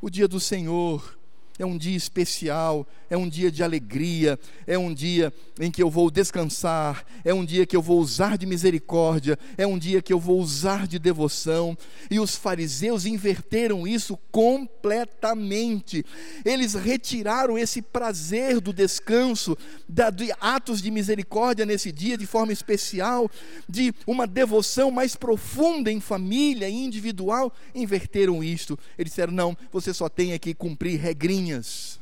[0.01, 1.17] O dia do Senhor
[1.59, 5.91] é um dia especial, é um dia de alegria, é um dia em que eu
[5.91, 10.15] vou descansar, é um dia que eu vou usar de misericórdia, é um dia que
[10.15, 11.77] eu vou usar de devoção.
[12.11, 16.07] E os fariseus inverteram isso completamente.
[16.43, 23.31] Eles retiraram esse prazer do descanso, de atos de misericórdia nesse dia de forma especial,
[23.69, 28.79] de uma devoção mais profunda em família e individual, inverteram isto.
[28.97, 32.01] Eles disseram: não, você só tem que cumprir regrinhas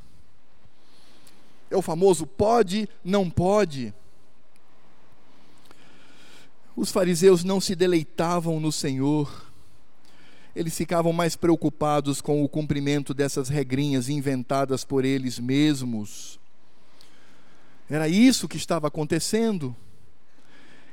[1.71, 3.95] é o famoso pode, não pode.
[6.75, 9.51] Os fariseus não se deleitavam no Senhor,
[10.55, 16.41] eles ficavam mais preocupados com o cumprimento dessas regrinhas inventadas por eles mesmos.
[17.89, 19.75] Era isso que estava acontecendo.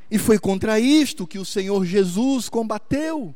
[0.10, 3.36] E foi contra isto que o Senhor Jesus combateu.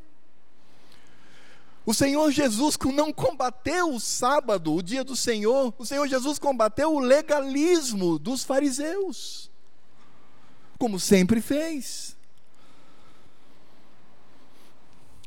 [1.86, 6.94] O Senhor Jesus não combateu o sábado, o dia do Senhor, o Senhor Jesus combateu
[6.94, 9.50] o legalismo dos fariseus,
[10.78, 12.16] como sempre fez.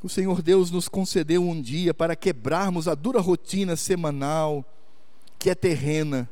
[0.01, 4.65] O Senhor Deus nos concedeu um dia para quebrarmos a dura rotina semanal,
[5.39, 6.29] que é terrena,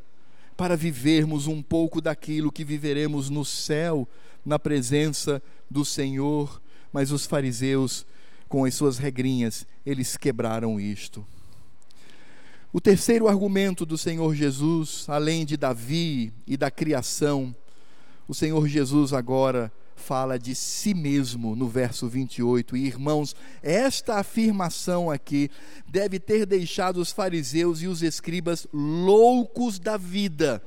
[0.57, 4.07] para vivermos um pouco daquilo que viveremos no céu,
[4.45, 6.61] na presença do Senhor.
[6.93, 8.07] Mas os fariseus
[8.53, 11.27] com as suas regrinhas, eles quebraram isto.
[12.71, 17.57] O terceiro argumento do Senhor Jesus, além de Davi e da criação,
[18.29, 22.77] o Senhor Jesus agora fala de si mesmo no verso 28.
[22.77, 25.51] E irmãos, esta afirmação aqui
[25.89, 30.63] deve ter deixado os fariseus e os escribas loucos da vida.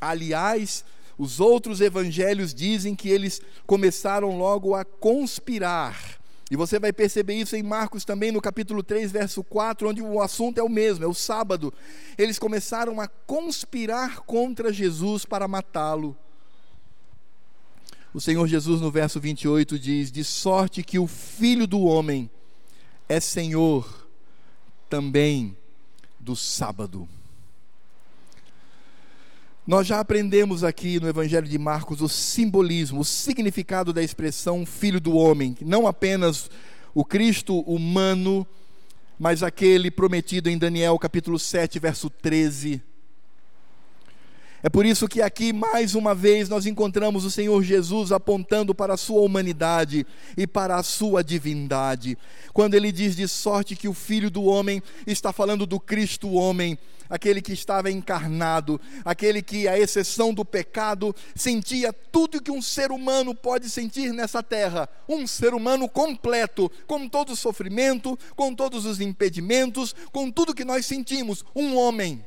[0.00, 0.82] Aliás,
[1.18, 6.21] os outros evangelhos dizem que eles começaram logo a conspirar.
[6.50, 10.20] E você vai perceber isso em Marcos também, no capítulo 3, verso 4, onde o
[10.20, 11.72] assunto é o mesmo, é o sábado.
[12.18, 16.16] Eles começaram a conspirar contra Jesus para matá-lo.
[18.12, 22.30] O Senhor Jesus, no verso 28, diz: De sorte que o filho do homem
[23.08, 24.06] é senhor
[24.90, 25.56] também
[26.20, 27.08] do sábado.
[29.72, 35.00] Nós já aprendemos aqui no Evangelho de Marcos o simbolismo, o significado da expressão filho
[35.00, 36.50] do homem, não apenas
[36.94, 38.46] o Cristo humano,
[39.18, 42.82] mas aquele prometido em Daniel capítulo 7, verso 13
[44.62, 48.94] é por isso que aqui, mais uma vez, nós encontramos o Senhor Jesus apontando para
[48.94, 50.06] a sua humanidade
[50.36, 52.16] e para a sua divindade.
[52.52, 56.78] Quando ele diz de sorte que o Filho do Homem está falando do Cristo homem,
[57.10, 62.92] aquele que estava encarnado, aquele que, à exceção do pecado, sentia tudo que um ser
[62.92, 64.88] humano pode sentir nessa terra.
[65.08, 70.64] Um ser humano completo, com todo o sofrimento, com todos os impedimentos, com tudo que
[70.64, 71.44] nós sentimos.
[71.54, 72.24] Um homem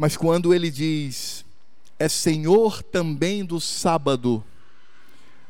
[0.00, 1.44] mas quando ele diz,
[1.98, 4.42] é Senhor também do sábado,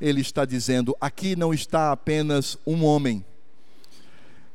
[0.01, 3.24] ele está dizendo: aqui não está apenas um homem,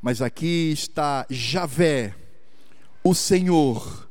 [0.01, 2.13] mas aqui está Javé,
[3.01, 4.09] o Senhor,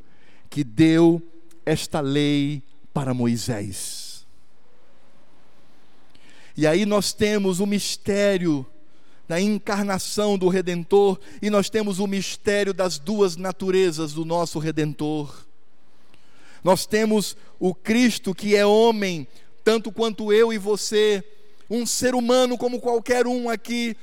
[0.49, 1.21] que deu
[1.67, 2.63] esta lei
[2.95, 4.27] para Moisés.
[6.57, 8.65] E aí nós temos o mistério
[9.29, 15.45] da encarnação do Redentor, e nós temos o mistério das duas naturezas do nosso Redentor.
[16.65, 19.29] Nós temos o Cristo que é homem,
[19.63, 21.23] tanto quanto eu e você,
[21.69, 23.95] um ser humano como qualquer um aqui,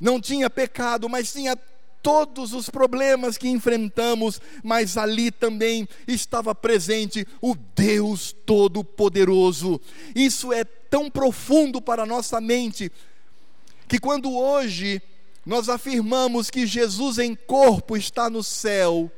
[0.00, 1.54] não tinha pecado, mas tinha
[2.02, 9.78] todos os problemas que enfrentamos, mas ali também estava presente o Deus Todo-Poderoso.
[10.14, 12.90] Isso é tão profundo para a nossa mente,
[13.86, 15.02] que quando hoje
[15.44, 19.10] nós afirmamos que Jesus em corpo está no céu,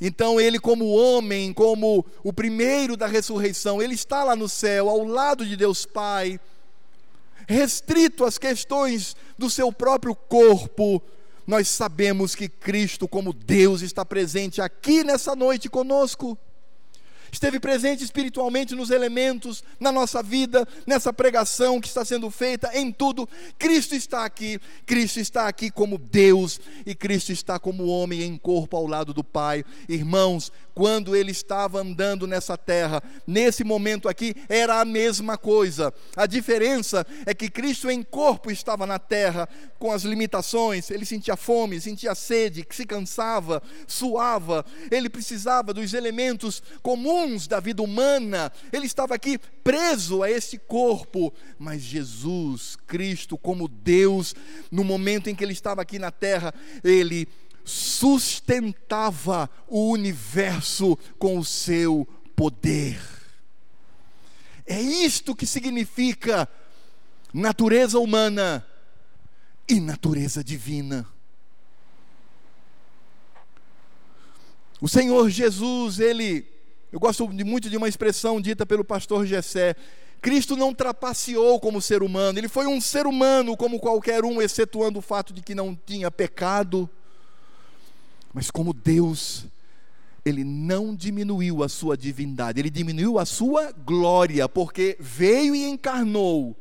[0.00, 5.04] então ele, como homem, como o primeiro da ressurreição, ele está lá no céu, ao
[5.04, 6.40] lado de Deus Pai,
[7.46, 11.02] restrito às questões do seu próprio corpo.
[11.46, 16.38] Nós sabemos que Cristo, como Deus, está presente aqui nessa noite conosco
[17.32, 22.92] esteve presente espiritualmente nos elementos, na nossa vida, nessa pregação que está sendo feita, em
[22.92, 23.28] tudo.
[23.58, 28.76] Cristo está aqui, Cristo está aqui como Deus e Cristo está como homem em corpo
[28.76, 29.64] ao lado do Pai.
[29.88, 35.92] Irmãos, quando ele estava andando nessa terra, nesse momento aqui, era a mesma coisa.
[36.16, 41.36] A diferença é que Cristo em corpo estava na terra, com as limitações, ele sentia
[41.36, 48.86] fome, sentia sede, se cansava, suava, ele precisava dos elementos comuns da vida humana, ele
[48.86, 54.34] estava aqui preso a esse corpo, mas Jesus, Cristo, como Deus,
[54.70, 57.28] no momento em que ele estava aqui na terra, ele
[57.64, 63.00] sustentava o universo com o seu poder.
[64.66, 66.48] É isto que significa
[67.32, 68.66] natureza humana
[69.68, 71.06] e natureza divina.
[74.80, 76.46] O Senhor Jesus, ele,
[76.92, 79.76] eu gosto muito de uma expressão dita pelo pastor Gessé,
[80.20, 84.98] Cristo não trapaceou como ser humano, ele foi um ser humano como qualquer um, excetuando
[84.98, 86.88] o fato de que não tinha pecado.
[88.32, 89.46] Mas como Deus,
[90.24, 96.54] ele não diminuiu a sua divindade, ele diminuiu a sua glória, porque veio e encarnou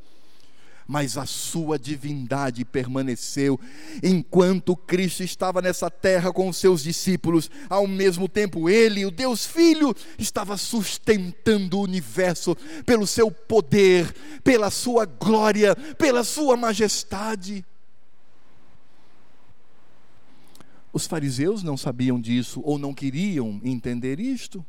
[0.89, 3.59] mas a sua divindade permaneceu.
[4.01, 9.45] Enquanto Cristo estava nessa terra com os seus discípulos, ao mesmo tempo ele, o Deus
[9.45, 14.11] Filho, estava sustentando o universo pelo seu poder,
[14.43, 17.63] pela sua glória, pela sua majestade.
[20.91, 24.65] Os fariseus não sabiam disso ou não queriam entender isto.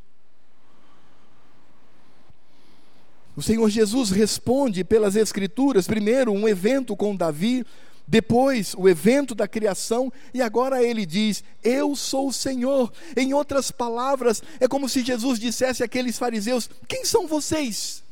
[3.40, 7.64] O Senhor Jesus responde pelas Escrituras, primeiro um evento com Davi,
[8.06, 12.92] depois o evento da criação, e agora ele diz: Eu sou o Senhor.
[13.16, 18.04] Em outras palavras, é como se Jesus dissesse àqueles fariseus: Quem são vocês?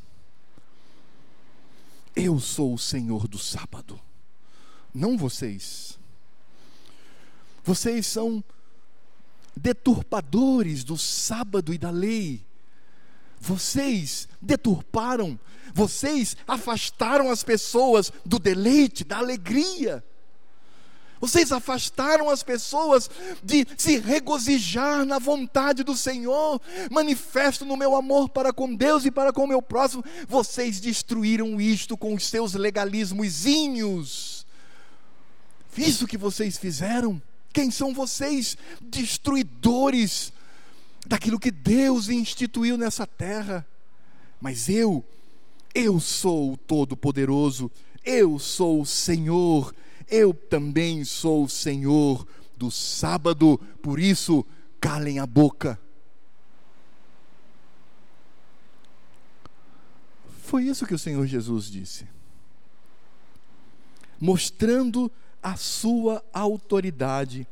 [2.15, 4.01] Eu sou o Senhor do sábado,
[4.91, 5.99] não vocês.
[7.63, 8.43] Vocês são
[9.55, 12.48] deturpadores do sábado e da lei.
[13.39, 15.39] Vocês deturparam,
[15.73, 20.03] vocês afastaram as pessoas do deleite, da alegria.
[21.21, 23.09] Vocês afastaram as pessoas
[23.43, 26.61] de se regozijar na vontade do Senhor.
[26.89, 30.03] Manifesto no meu amor para com Deus e para com o meu próximo.
[30.27, 34.45] Vocês destruíram isto com os seus legalismozinhos.
[35.77, 37.21] Isso que vocês fizeram.
[37.51, 38.57] Quem são vocês?
[38.81, 40.31] Destruidores
[41.05, 43.65] daquilo que Deus instituiu nessa terra.
[44.39, 45.03] Mas eu,
[45.73, 47.71] eu sou o Todo-Poderoso,
[48.05, 49.73] eu sou o Senhor
[50.09, 52.27] eu também sou o Senhor
[52.57, 54.45] do sábado, por isso
[54.81, 55.79] calem a boca.
[60.41, 62.07] Foi isso que o Senhor Jesus disse.
[64.19, 65.11] Mostrando
[65.43, 67.47] a sua autoridade.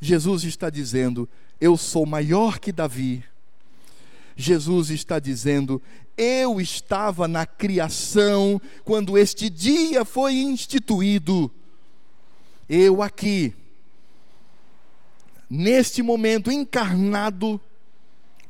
[0.00, 1.28] Jesus está dizendo:
[1.60, 3.24] Eu sou maior que Davi.
[4.36, 5.82] Jesus está dizendo:
[6.16, 11.50] Eu estava na criação quando este dia foi instituído
[12.68, 13.54] eu aqui,
[15.48, 17.58] neste momento encarnado,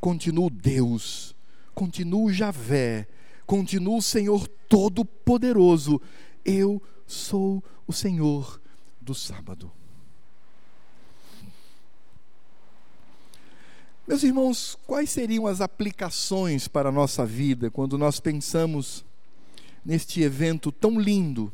[0.00, 1.36] continuo Deus,
[1.72, 3.06] continuo Javé,
[3.46, 6.02] continuo o Senhor Todo-Poderoso.
[6.44, 8.60] Eu sou o Senhor
[9.00, 9.70] do sábado.
[14.08, 19.04] Meus irmãos, quais seriam as aplicações para a nossa vida quando nós pensamos
[19.84, 21.52] neste evento tão lindo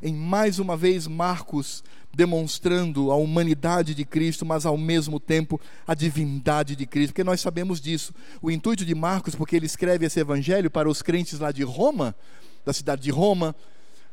[0.00, 1.82] em mais uma vez Marcos
[2.14, 7.40] demonstrando a humanidade de Cristo, mas ao mesmo tempo a divindade de Cristo, porque nós
[7.40, 8.14] sabemos disso.
[8.40, 12.14] O intuito de Marcos, porque ele escreve esse evangelho para os crentes lá de Roma,
[12.64, 13.52] da cidade de Roma,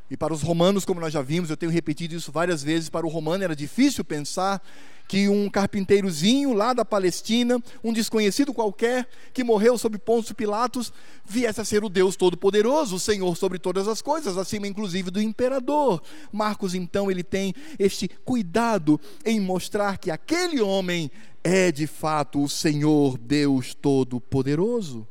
[0.09, 3.05] e para os romanos, como nós já vimos, eu tenho repetido isso várias vezes, para
[3.05, 4.61] o romano era difícil pensar
[5.07, 10.91] que um carpinteirozinho lá da Palestina, um desconhecido qualquer, que morreu sob Pôncio Pilatos,
[11.23, 15.21] viesse a ser o Deus Todo-Poderoso, o Senhor sobre todas as coisas, acima inclusive do
[15.21, 16.01] imperador.
[16.31, 21.11] Marcos, então, ele tem este cuidado em mostrar que aquele homem
[21.43, 25.07] é de fato o Senhor Deus Todo-Poderoso.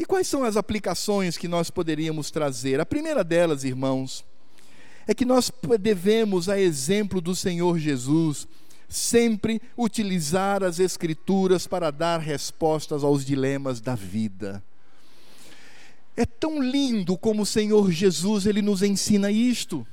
[0.00, 2.80] E quais são as aplicações que nós poderíamos trazer?
[2.80, 4.24] A primeira delas, irmãos,
[5.06, 8.48] é que nós devemos, a exemplo do Senhor Jesus,
[8.88, 14.64] sempre utilizar as Escrituras para dar respostas aos dilemas da vida.
[16.16, 19.86] É tão lindo como o Senhor Jesus ele nos ensina isto.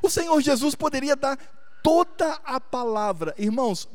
[0.00, 1.36] O Senhor Jesus poderia dar
[1.82, 3.86] toda a palavra, irmãos,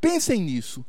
[0.00, 0.82] pensem nisso.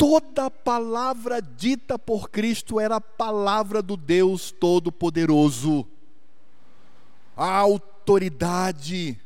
[0.00, 5.86] Toda palavra dita por Cristo era a palavra do Deus Todo-Poderoso
[7.40, 9.18] a autoridade,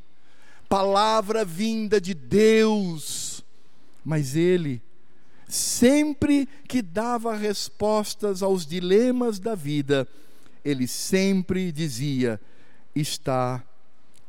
[0.69, 3.45] palavra vinda de Deus,
[4.05, 4.81] mas ele,
[5.49, 10.07] sempre que dava respostas aos dilemas da vida,
[10.65, 12.41] ele sempre dizia:
[12.95, 13.65] está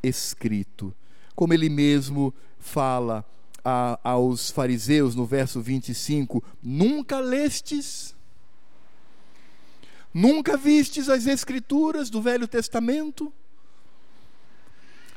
[0.01, 0.91] escrito.
[1.35, 3.23] Como ele mesmo fala
[3.65, 8.15] a, aos fariseus no verso 25: Nunca lestes?
[10.13, 13.33] Nunca vistes as Escrituras do Velho Testamento?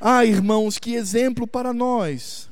[0.01, 2.51] Ah, irmãos, que exemplo para nós.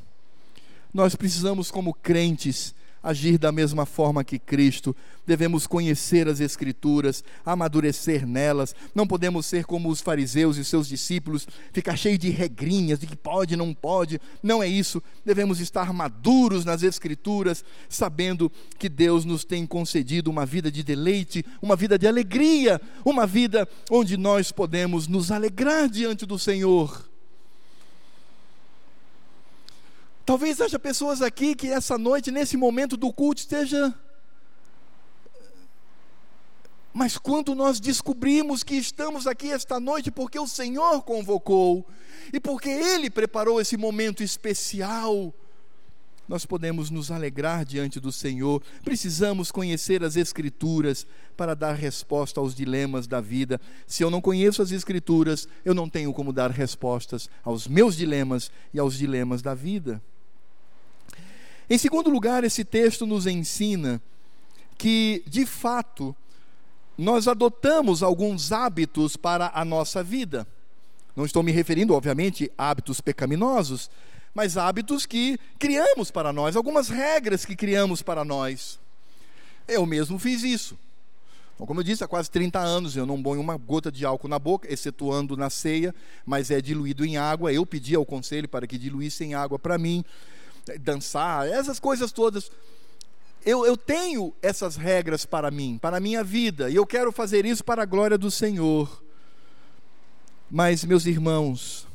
[0.92, 2.74] Nós precisamos, como crentes,
[3.06, 4.94] agir da mesma forma que Cristo.
[5.24, 8.74] Devemos conhecer as Escrituras, amadurecer nelas.
[8.92, 13.14] Não podemos ser como os fariseus e seus discípulos, ficar cheio de regrinhas de que
[13.14, 14.20] pode, não pode.
[14.42, 15.00] Não é isso.
[15.24, 21.46] Devemos estar maduros nas Escrituras, sabendo que Deus nos tem concedido uma vida de deleite,
[21.62, 27.05] uma vida de alegria, uma vida onde nós podemos nos alegrar diante do Senhor
[30.26, 33.94] Talvez haja pessoas aqui que essa noite, nesse momento do culto, esteja.
[36.92, 41.86] Mas quando nós descobrimos que estamos aqui esta noite porque o Senhor convocou
[42.32, 45.32] e porque Ele preparou esse momento especial,
[46.28, 48.60] nós podemos nos alegrar diante do Senhor.
[48.82, 51.06] Precisamos conhecer as Escrituras
[51.36, 53.60] para dar resposta aos dilemas da vida.
[53.86, 58.50] Se eu não conheço as Escrituras, eu não tenho como dar respostas aos meus dilemas
[58.74, 60.02] e aos dilemas da vida.
[61.68, 64.00] Em segundo lugar, esse texto nos ensina
[64.78, 66.14] que, de fato,
[66.96, 70.46] nós adotamos alguns hábitos para a nossa vida.
[71.16, 73.90] Não estou me referindo, obviamente, a hábitos pecaminosos,
[74.32, 78.78] mas hábitos que criamos para nós, algumas regras que criamos para nós.
[79.66, 80.78] Eu mesmo fiz isso.
[81.56, 84.28] Então, como eu disse, há quase 30 anos eu não ponho uma gota de álcool
[84.28, 85.92] na boca, excetuando na ceia,
[86.24, 87.52] mas é diluído em água.
[87.52, 90.04] Eu pedi ao conselho para que diluíssem água para mim
[90.80, 92.50] dançar, essas coisas todas.
[93.44, 97.46] eu, eu tenho essas regras para mim, para a minha vida, e eu quero fazer
[97.46, 99.02] isso para a glória do Senhor.
[100.50, 101.86] Mas, meus irmãos,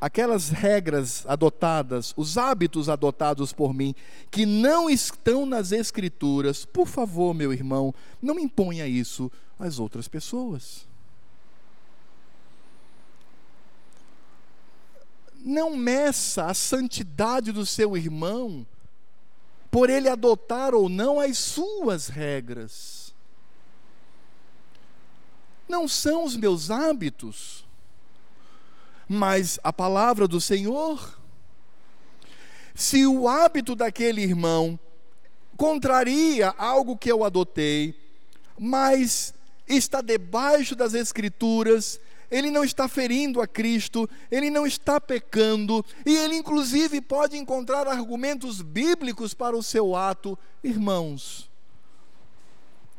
[0.00, 3.94] aquelas regras adotadas, os hábitos adotados por mim,
[4.30, 10.86] que não estão nas Escrituras, por favor, meu irmão, não imponha isso às outras pessoas.
[15.38, 18.66] Não meça a santidade do seu irmão
[19.70, 23.14] por ele adotar ou não as suas regras.
[25.68, 27.66] Não são os meus hábitos,
[29.06, 31.18] mas a palavra do Senhor.
[32.74, 34.78] Se o hábito daquele irmão
[35.56, 37.94] contraria algo que eu adotei,
[38.58, 39.34] mas
[39.66, 42.00] está debaixo das Escrituras,
[42.30, 47.86] ele não está ferindo a Cristo, ele não está pecando, e ele inclusive pode encontrar
[47.86, 50.38] argumentos bíblicos para o seu ato.
[50.62, 51.50] Irmãos,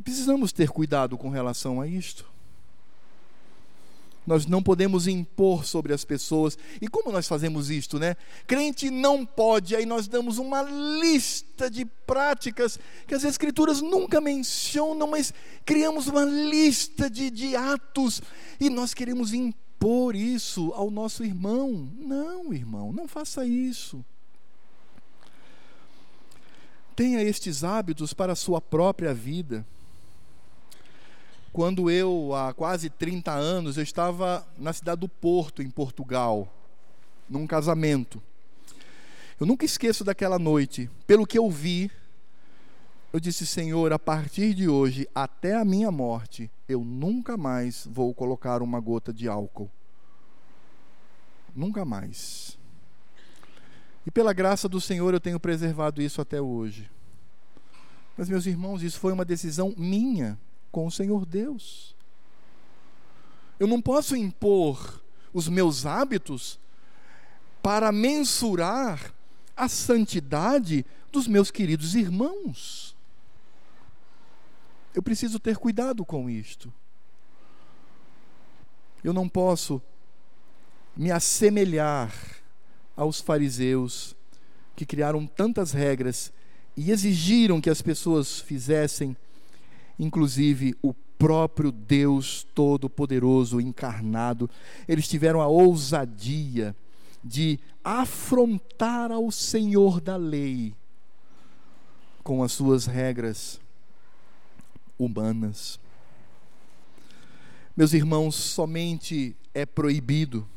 [0.04, 2.29] precisamos ter cuidado com relação a isto.
[4.30, 6.56] Nós não podemos impor sobre as pessoas.
[6.80, 8.16] E como nós fazemos isto, né?
[8.46, 12.78] Crente não pode, aí nós damos uma lista de práticas
[13.08, 15.34] que as Escrituras nunca mencionam, mas
[15.66, 18.22] criamos uma lista de, de atos
[18.60, 21.92] e nós queremos impor isso ao nosso irmão.
[21.98, 24.06] Não, irmão, não faça isso.
[26.96, 29.66] Tenha estes hábitos para a sua própria vida.
[31.60, 36.48] Quando eu, há quase 30 anos, eu estava na cidade do Porto, em Portugal,
[37.30, 38.24] num casamento.
[39.38, 40.90] Eu nunca esqueço daquela noite.
[41.06, 41.92] Pelo que eu vi,
[43.12, 48.14] eu disse: Senhor, a partir de hoje, até a minha morte, eu nunca mais vou
[48.14, 49.70] colocar uma gota de álcool.
[51.54, 52.58] Nunca mais.
[54.06, 56.90] E pela graça do Senhor, eu tenho preservado isso até hoje.
[58.16, 60.40] Mas, meus irmãos, isso foi uma decisão minha
[60.72, 61.96] com o Senhor Deus.
[63.60, 65.02] Eu não posso impor
[65.34, 66.60] os meus hábitos
[67.62, 69.14] para mensurar
[69.56, 72.96] a santidade dos meus queridos irmãos.
[74.94, 76.74] Eu preciso ter cuidado com isto.
[79.04, 79.82] Eu não posso
[80.96, 82.14] me assemelhar
[82.96, 84.16] aos fariseus
[84.76, 86.32] que criaram tantas regras
[86.76, 89.16] e exigiram que as pessoas fizessem
[90.00, 94.50] inclusive o próprio Deus Todo-Poderoso encarnado,
[94.88, 96.74] eles tiveram a ousadia
[97.22, 100.74] de afrontar ao Senhor da lei
[102.24, 103.60] com as suas regras
[104.98, 105.80] humanas.
[107.76, 110.48] Meus irmãos, somente é proibido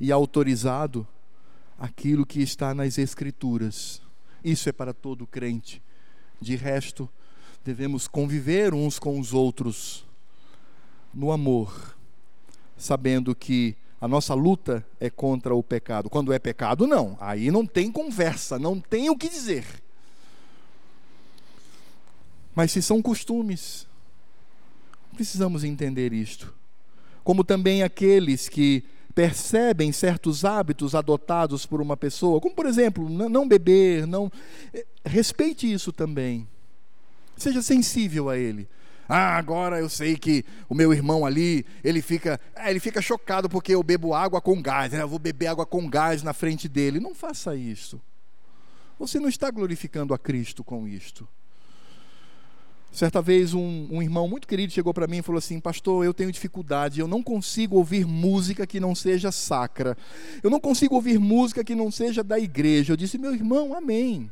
[0.00, 1.06] e autorizado
[1.78, 4.02] aquilo que está nas Escrituras.
[4.44, 5.82] Isso é para todo crente.
[6.40, 7.08] De resto,
[7.64, 10.04] devemos conviver uns com os outros
[11.14, 11.96] no amor,
[12.76, 16.10] sabendo que a nossa luta é contra o pecado.
[16.10, 17.16] Quando é pecado, não.
[17.20, 19.64] Aí não tem conversa, não tem o que dizer.
[22.54, 23.86] Mas se são costumes,
[25.14, 26.52] precisamos entender isto.
[27.22, 28.84] Como também aqueles que
[29.14, 34.32] percebem certos hábitos adotados por uma pessoa, como por exemplo, não beber, não
[34.74, 36.48] eh, respeite isso também.
[37.42, 38.68] Seja sensível a ele.
[39.08, 43.48] Ah, agora eu sei que o meu irmão ali, ele fica, é, ele fica chocado
[43.48, 45.02] porque eu bebo água com gás, né?
[45.02, 47.00] eu vou beber água com gás na frente dele.
[47.00, 48.00] Não faça isso.
[48.96, 51.26] Você não está glorificando a Cristo com isto.
[52.92, 56.14] Certa vez um, um irmão muito querido chegou para mim e falou assim: Pastor, eu
[56.14, 59.98] tenho dificuldade, eu não consigo ouvir música que não seja sacra,
[60.44, 62.92] eu não consigo ouvir música que não seja da igreja.
[62.92, 64.30] Eu disse: Meu irmão, amém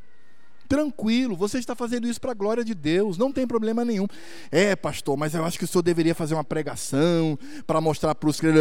[0.71, 4.07] tranquilo, você está fazendo isso para a glória de Deus, não tem problema nenhum.
[4.53, 8.31] É, pastor, mas eu acho que o senhor deveria fazer uma pregação para mostrar para
[8.31, 8.61] os crentes,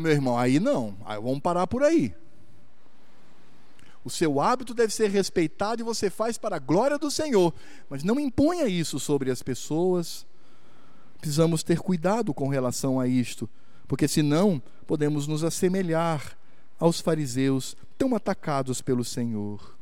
[0.00, 2.14] meu irmão, aí não, aí vamos parar por aí.
[4.04, 7.52] O seu hábito deve ser respeitado e você faz para a glória do Senhor,
[7.90, 10.24] mas não imponha isso sobre as pessoas.
[11.20, 13.50] Precisamos ter cuidado com relação a isto,
[13.88, 16.38] porque senão podemos nos assemelhar
[16.78, 19.76] aos fariseus tão atacados pelo Senhor.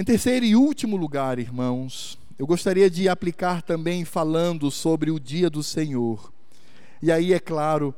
[0.00, 5.50] Em terceiro e último lugar, irmãos, eu gostaria de aplicar também falando sobre o dia
[5.50, 6.32] do Senhor.
[7.02, 7.94] E aí, é claro,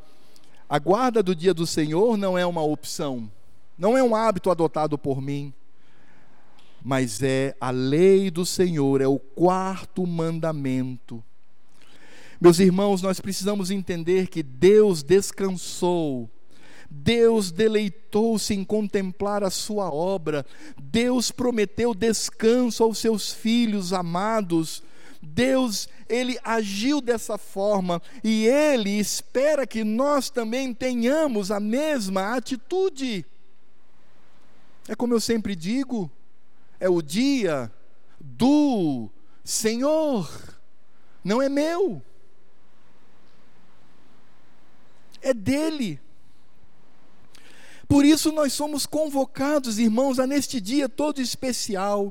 [0.68, 3.30] a guarda do dia do Senhor não é uma opção,
[3.78, 5.54] não é um hábito adotado por mim,
[6.82, 11.22] mas é a lei do Senhor, é o quarto mandamento.
[12.40, 16.28] Meus irmãos, nós precisamos entender que Deus descansou
[16.94, 20.44] Deus deleitou-se em contemplar a sua obra,
[20.78, 24.82] Deus prometeu descanso aos seus filhos amados.
[25.22, 33.24] Deus, ele agiu dessa forma e ele espera que nós também tenhamos a mesma atitude.
[34.86, 36.10] É como eu sempre digo,
[36.78, 37.72] é o dia
[38.20, 39.08] do
[39.42, 40.28] Senhor,
[41.24, 42.02] não é meu,
[45.22, 46.01] é dele.
[47.92, 52.10] Por isso nós somos convocados, irmãos, a neste dia todo especial,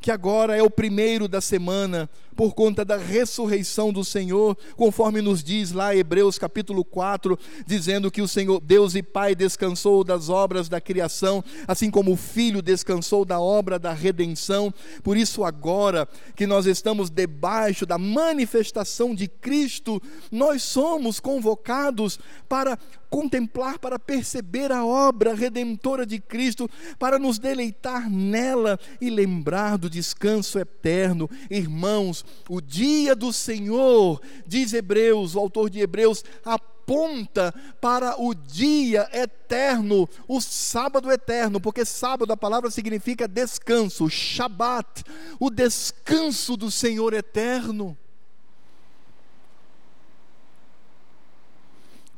[0.00, 5.42] que agora é o primeiro da semana, por conta da ressurreição do Senhor, conforme nos
[5.42, 7.36] diz lá Hebreus capítulo 4,
[7.66, 12.16] dizendo que o Senhor, Deus e Pai, descansou das obras da criação, assim como o
[12.16, 14.72] Filho descansou da obra da redenção.
[15.02, 22.78] Por isso, agora que nós estamos debaixo da manifestação de Cristo, nós somos convocados para
[23.10, 26.68] contemplar, para perceber a obra redentora de Cristo,
[26.98, 31.28] para nos deleitar nela e lembrar do descanso eterno.
[31.50, 39.08] Irmãos, o dia do Senhor, diz Hebreus, o autor de Hebreus, aponta para o dia
[39.12, 45.04] eterno, o sábado eterno, porque sábado a palavra significa descanso, Shabat,
[45.38, 47.96] o descanso do Senhor eterno.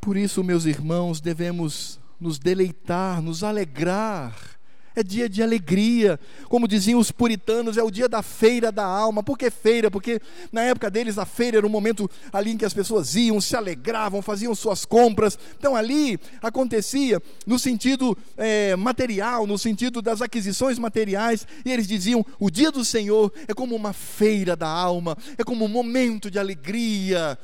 [0.00, 4.59] Por isso, meus irmãos, devemos nos deleitar, nos alegrar
[4.94, 6.18] é dia de alegria.
[6.48, 9.22] Como diziam os puritanos, é o dia da feira da alma.
[9.22, 9.90] Por que feira?
[9.90, 10.20] Porque
[10.52, 13.56] na época deles a feira era um momento ali em que as pessoas iam, se
[13.56, 15.38] alegravam, faziam suas compras.
[15.58, 21.46] Então ali acontecia no sentido é, material, no sentido das aquisições materiais.
[21.64, 25.64] E eles diziam: o dia do Senhor é como uma feira da alma, é como
[25.64, 27.38] um momento de alegria.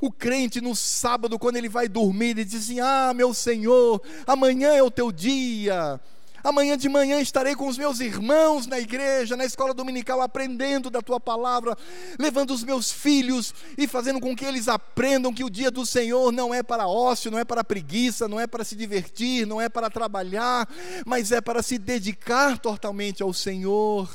[0.00, 4.70] O crente no sábado, quando ele vai dormir, ele diz assim: Ah, meu Senhor, amanhã
[4.70, 6.00] é o teu dia.
[6.42, 11.02] Amanhã de manhã estarei com os meus irmãos na igreja, na escola dominical, aprendendo da
[11.02, 11.76] tua palavra,
[12.18, 16.32] levando os meus filhos e fazendo com que eles aprendam que o dia do Senhor
[16.32, 19.68] não é para ócio, não é para preguiça, não é para se divertir, não é
[19.68, 20.68] para trabalhar,
[21.04, 24.08] mas é para se dedicar totalmente ao Senhor.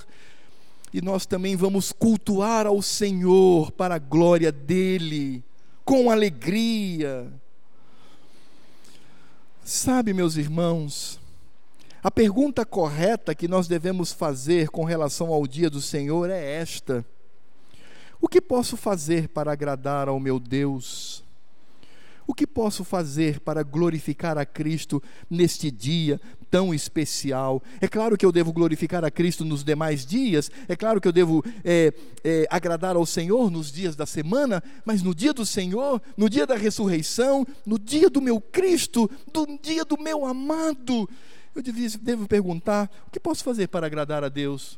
[0.93, 5.43] E nós também vamos cultuar ao Senhor para a glória dEle,
[5.84, 7.32] com alegria.
[9.63, 11.19] Sabe, meus irmãos,
[12.06, 17.03] a pergunta correta que nós devemos fazer com relação ao dia do Senhor é esta:
[18.22, 21.24] O que posso fazer para agradar ao meu Deus?
[22.28, 27.62] O que posso fazer para glorificar a Cristo neste dia tão especial?
[27.82, 31.12] É claro que eu devo glorificar a Cristo nos demais dias, é claro que eu
[31.12, 31.91] devo é,
[32.24, 36.45] é, agradar ao Senhor nos dias da semana, mas no dia do Senhor, no dia
[36.45, 41.10] da ressurreição, no dia do meu Cristo, no dia do meu amado,
[41.56, 41.64] eu
[42.01, 44.78] devo perguntar: o que posso fazer para agradar a Deus?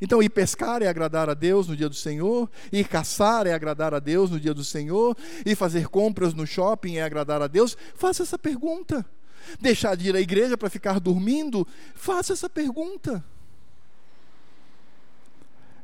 [0.00, 3.94] Então, ir pescar é agradar a Deus no dia do Senhor, ir caçar é agradar
[3.94, 7.76] a Deus no dia do Senhor, ir fazer compras no shopping é agradar a Deus.
[7.94, 9.06] Faça essa pergunta.
[9.60, 11.66] Deixar de ir à igreja para ficar dormindo?
[11.94, 13.24] Faça essa pergunta.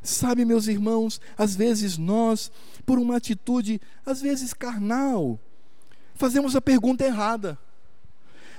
[0.02, 2.50] Sabe, meus irmãos, às vezes nós,
[2.84, 5.38] por uma atitude, às vezes carnal,
[6.14, 7.56] fazemos a pergunta errada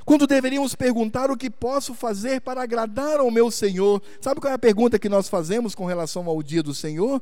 [0.09, 4.01] quando deveríamos perguntar o que posso fazer para agradar ao meu Senhor.
[4.19, 7.21] Sabe qual é a pergunta que nós fazemos com relação ao dia do Senhor?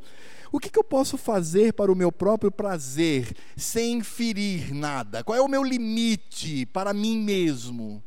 [0.53, 5.21] O que, que eu posso fazer para o meu próprio prazer, sem ferir nada?
[5.21, 8.01] Qual é o meu limite para mim mesmo?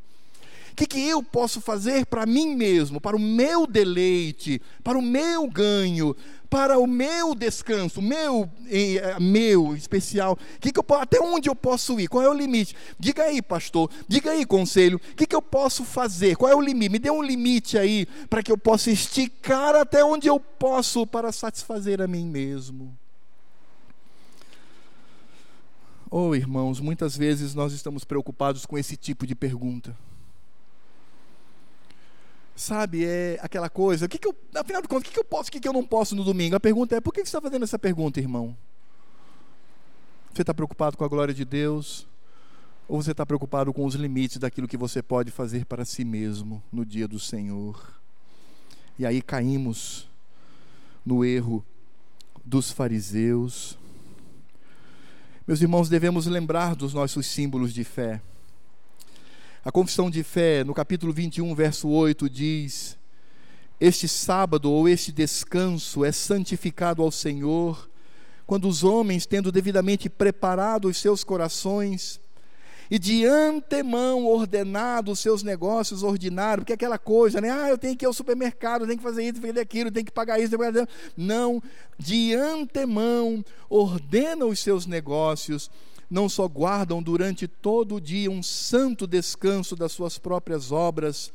[0.71, 5.01] O que, que eu posso fazer para mim mesmo, para o meu deleite, para o
[5.01, 6.15] meu ganho,
[6.51, 10.37] para o meu descanso, meu, eh, meu especial.
[10.59, 12.09] Que que eu, até onde eu posso ir?
[12.09, 12.75] Qual é o limite?
[12.99, 13.89] Diga aí, pastor.
[14.05, 14.97] Diga aí, conselho.
[14.97, 16.35] O que, que eu posso fazer?
[16.35, 16.91] Qual é o limite?
[16.91, 21.31] Me dê um limite aí para que eu possa esticar até onde eu posso para
[21.31, 22.97] satisfazer a mim mesmo.
[26.09, 29.95] Oh, irmãos, muitas vezes nós estamos preocupados com esse tipo de pergunta.
[32.55, 35.23] Sabe, é aquela coisa, o que, que eu, afinal de contas, o que, que eu
[35.23, 36.55] posso, o que, que eu não posso no domingo?
[36.55, 38.55] A pergunta é, por que você está fazendo essa pergunta, irmão?
[40.33, 42.07] Você está preocupado com a glória de Deus?
[42.87, 46.61] Ou você está preocupado com os limites daquilo que você pode fazer para si mesmo
[46.71, 47.99] no dia do Senhor?
[48.99, 50.07] E aí caímos
[51.05, 51.65] no erro
[52.45, 53.77] dos fariseus.
[55.47, 58.21] Meus irmãos, devemos lembrar dos nossos símbolos de fé.
[59.63, 62.97] A confissão de fé, no capítulo 21, verso 8, diz:
[63.79, 67.87] Este sábado ou este descanso é santificado ao Senhor,
[68.47, 72.19] quando os homens, tendo devidamente preparado os seus corações,
[72.89, 77.51] e de antemão ordenado os seus negócios ordinários, porque é aquela coisa, né?
[77.51, 80.11] Ah, eu tenho que ir ao supermercado, tenho que fazer isso, fazer aquilo, tenho que
[80.11, 80.97] pagar isso, tenho que pagar aquilo.
[81.15, 81.61] Não,
[81.99, 85.69] de antemão ordena os seus negócios,
[86.11, 91.31] não só guardam durante todo o dia um santo descanso das suas próprias obras,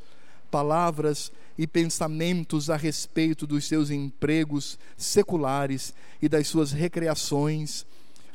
[0.51, 7.87] palavras e pensamentos a respeito dos seus empregos seculares e das suas recreações,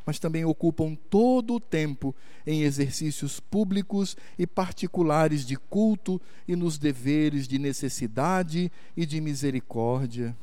[0.04, 2.12] mas também ocupam todo o tempo
[2.44, 10.36] em exercícios públicos e particulares de culto e nos deveres de necessidade e de misericórdia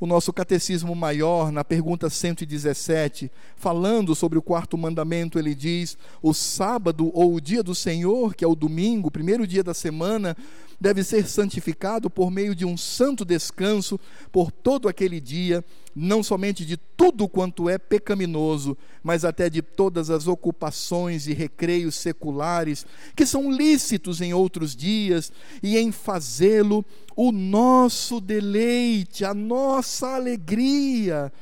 [0.00, 6.34] o nosso catecismo maior, na pergunta 117, falando sobre o quarto mandamento, ele diz: o
[6.34, 10.36] sábado ou o dia do Senhor, que é o domingo, primeiro dia da semana,
[10.80, 13.98] deve ser santificado por meio de um santo descanso
[14.30, 15.64] por todo aquele dia,
[15.94, 21.94] não somente de tudo quanto é pecaminoso, mas até de todas as ocupações e recreios
[21.94, 22.84] seculares
[23.14, 25.32] que são lícitos em outros dias,
[25.62, 26.84] e em fazê-lo
[27.16, 31.32] o nosso deleite, a nossa alegria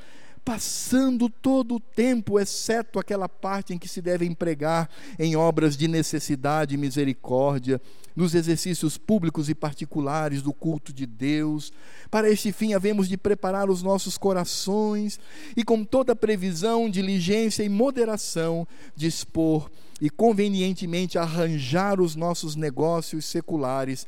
[0.44, 5.86] passando todo o tempo, exceto aquela parte em que se deve empregar em obras de
[5.86, 7.80] necessidade e misericórdia,
[8.14, 11.72] nos exercícios públicos e particulares do culto de Deus.
[12.10, 15.18] Para este fim, havemos de preparar os nossos corações
[15.56, 18.66] e, com toda previsão, diligência e moderação,
[18.96, 19.70] dispor
[20.00, 24.06] e convenientemente arranjar os nossos negócios seculares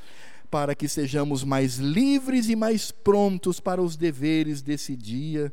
[0.50, 5.52] para que sejamos mais livres e mais prontos para os deveres desse dia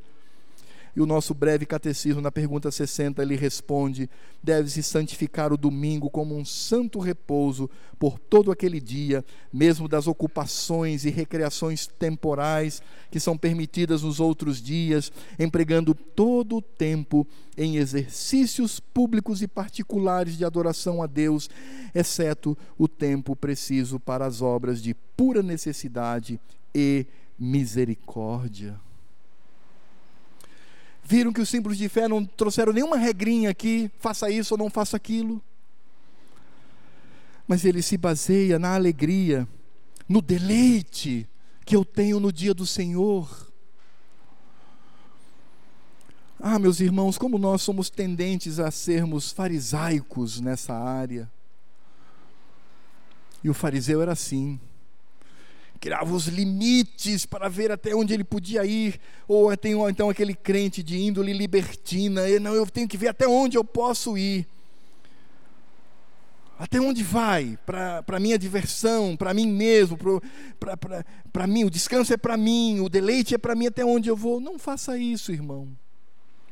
[0.96, 4.10] e o nosso breve catecismo, na pergunta 60, ele responde:
[4.44, 9.24] deve-se santificar o domingo como um santo repouso por todo aquele dia,
[9.54, 16.62] mesmo das ocupações e recreações temporais que são permitidas nos outros dias, empregando todo o
[16.62, 17.28] tempo
[17.58, 21.50] em exercícios públicos e particulares de adoração a Deus,
[21.94, 26.40] exceto o tempo preciso para as obras de pura necessidade
[26.74, 27.06] e
[27.38, 28.80] misericórdia.
[31.12, 34.70] Viram que os símbolos de fé não trouxeram nenhuma regrinha aqui, faça isso ou não
[34.70, 35.44] faça aquilo.
[37.46, 39.46] Mas ele se baseia na alegria,
[40.08, 41.28] no deleite
[41.66, 43.52] que eu tenho no dia do Senhor.
[46.40, 51.30] Ah, meus irmãos, como nós somos tendentes a sermos farisaicos nessa área.
[53.44, 54.58] E o fariseu era assim
[55.82, 60.84] criava os limites para ver até onde ele podia ir, ou tem então aquele crente
[60.84, 64.48] de índole libertina, não, eu tenho que ver até onde eu posso ir.
[66.60, 67.58] Até onde vai?
[67.66, 69.98] Para minha diversão, para mim mesmo,
[71.34, 74.16] para mim, o descanso é para mim, o deleite é para mim, até onde eu
[74.16, 74.40] vou.
[74.40, 75.68] Não faça isso, irmão.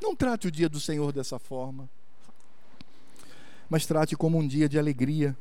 [0.01, 1.87] Não trate o dia do Senhor dessa forma.
[3.69, 5.37] Mas trate como um dia de alegria,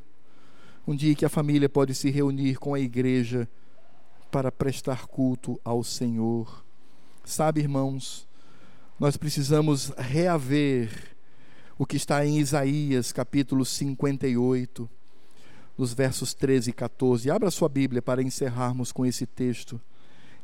[0.87, 3.49] um dia que a família pode se reunir com a igreja
[4.31, 6.63] para prestar culto ao Senhor.
[7.23, 8.27] Sabe, irmãos,
[8.99, 11.15] nós precisamos reaver
[11.77, 14.89] o que está em Isaías, capítulo 58,
[15.77, 17.31] nos versos 13 e 14.
[17.31, 19.79] Abra sua Bíblia para encerrarmos com esse texto.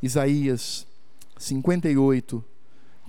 [0.02, 0.88] Isaías
[1.38, 2.44] 58,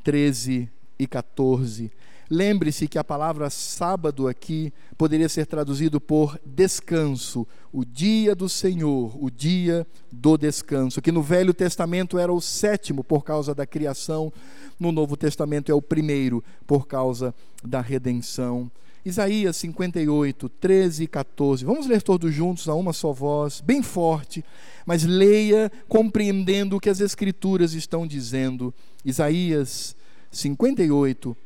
[0.03, 1.93] 13 e 14.
[2.29, 9.16] Lembre-se que a palavra sábado aqui poderia ser traduzido por descanso, o dia do Senhor,
[9.22, 14.33] o dia do descanso, que no Velho Testamento era o sétimo por causa da criação,
[14.79, 18.70] no Novo Testamento é o primeiro por causa da redenção.
[19.05, 21.64] Isaías 58, 13 e 14.
[21.64, 24.45] Vamos ler todos juntos a uma só voz, bem forte,
[24.85, 28.74] mas leia compreendendo o que as Escrituras estão dizendo.
[29.05, 29.95] Isaías
[30.33, 31.45] 58, 13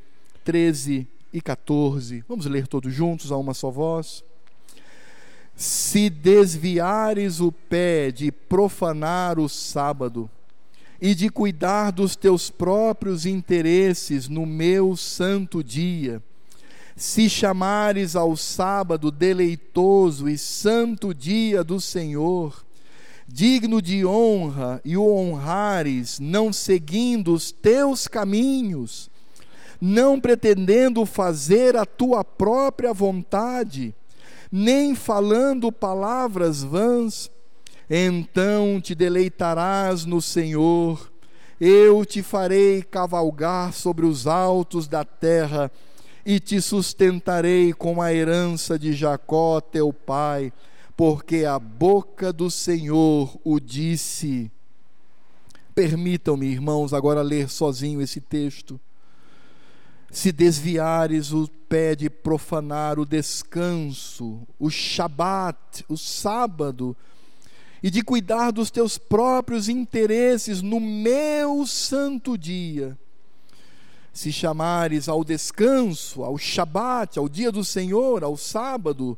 [1.32, 2.24] e 14.
[2.28, 4.24] Vamos ler todos juntos a uma só voz.
[5.54, 10.30] Se desviares o pé de profanar o sábado
[11.00, 16.22] e de cuidar dos teus próprios interesses no meu santo dia,
[16.96, 22.64] se chamares ao sábado deleitoso e santo dia do Senhor,
[23.26, 29.09] digno de honra, e o honrares, não seguindo os teus caminhos,
[29.80, 33.94] não pretendendo fazer a tua própria vontade,
[34.52, 37.30] nem falando palavras vãs,
[37.88, 41.10] então te deleitarás no Senhor,
[41.58, 45.70] eu te farei cavalgar sobre os altos da terra,
[46.24, 50.52] e te sustentarei com a herança de Jacó, teu pai,
[50.94, 54.52] porque a boca do Senhor o disse.
[55.74, 58.78] Permitam-me, irmãos, agora ler sozinho esse texto
[60.10, 66.96] se desviares o pé de profanar o descanso, o Shabat, o sábado,
[67.82, 72.98] e de cuidar dos teus próprios interesses no meu santo dia,
[74.12, 79.16] se chamares ao descanso, ao Shabat, ao dia do Senhor, ao sábado,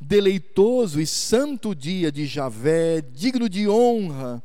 [0.00, 4.42] deleitoso e santo dia de Javé, digno de honra,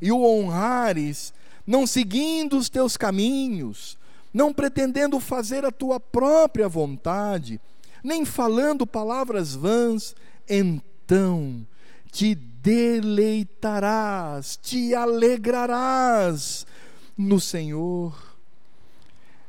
[0.00, 1.32] e o honrares,
[1.66, 3.96] não seguindo os teus caminhos,
[4.36, 7.58] não pretendendo fazer a tua própria vontade,
[8.04, 10.14] nem falando palavras vãs,
[10.46, 11.66] então
[12.12, 13.48] te deleitarás,
[14.62, 16.66] te alegrarás
[17.16, 18.36] no Senhor.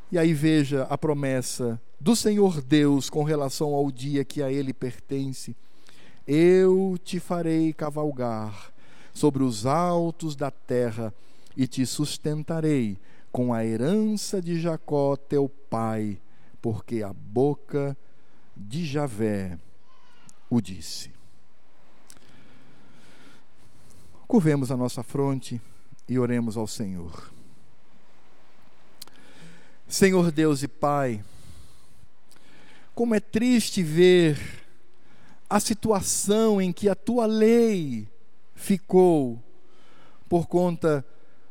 [0.10, 4.72] E aí veja a promessa do Senhor Deus com relação ao dia que a Ele
[4.72, 5.54] pertence.
[6.26, 8.72] Eu te farei cavalgar
[9.14, 11.14] sobre os altos da terra
[11.58, 12.98] e te sustentarei
[13.32, 16.20] com a herança de Jacó, teu pai,
[16.62, 17.96] porque a boca
[18.56, 19.58] de Javé
[20.50, 21.12] o disse.
[24.28, 25.62] Curvemos a nossa fronte
[26.08, 27.32] e oremos ao Senhor.
[29.88, 31.24] Senhor Deus e Pai,
[32.94, 34.38] como é triste ver
[35.50, 38.10] a situação em que a tua lei
[38.54, 39.42] ficou
[40.28, 41.06] por conta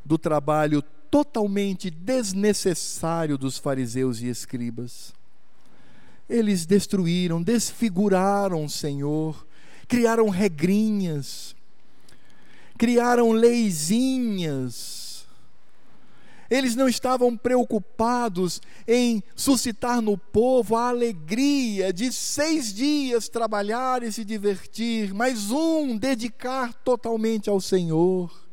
[0.04, 0.82] do trabalho
[1.16, 5.14] totalmente desnecessário dos fariseus e escribas.
[6.28, 9.46] Eles destruíram, desfiguraram o Senhor,
[9.88, 11.56] criaram regrinhas,
[12.76, 15.06] criaram leizinhas
[16.48, 24.12] eles não estavam preocupados em suscitar no povo a alegria de seis dias trabalhar e
[24.12, 28.45] se divertir, mas um dedicar totalmente ao Senhor.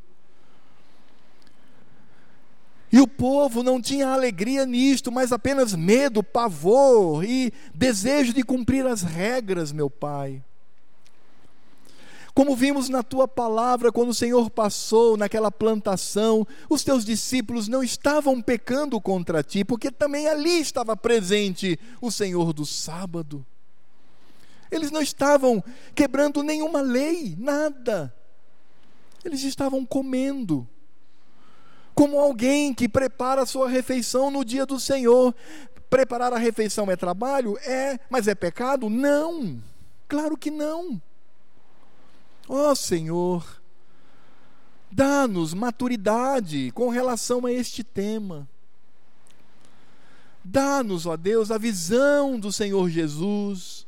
[2.94, 8.86] E o povo não tinha alegria nisto, mas apenas medo, pavor e desejo de cumprir
[8.86, 10.44] as regras, meu Pai.
[12.36, 17.84] Como vimos na tua palavra, quando o Senhor passou naquela plantação, os teus discípulos não
[17.84, 23.44] estavam pecando contra ti, porque também ali estava presente o Senhor do sábado.
[24.70, 25.64] Eles não estavam
[25.96, 28.14] quebrando nenhuma lei, nada.
[29.26, 30.68] Eles estavam comendo.
[31.94, 35.34] Como alguém que prepara a sua refeição no dia do Senhor.
[35.90, 37.58] Preparar a refeição é trabalho?
[37.60, 38.90] É, mas é pecado?
[38.90, 39.62] Não.
[40.08, 41.02] Claro que não.
[42.48, 43.62] Ó oh, Senhor,
[44.92, 48.48] dá-nos maturidade com relação a este tema.
[50.44, 53.88] Dá-nos, ó Deus, a visão do Senhor Jesus.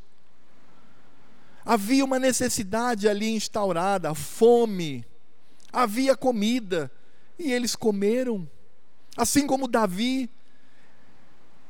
[1.66, 5.04] Havia uma necessidade ali instaurada, fome,
[5.74, 6.90] havia comida,
[7.38, 8.48] e eles comeram.
[9.18, 10.30] Assim como Davi,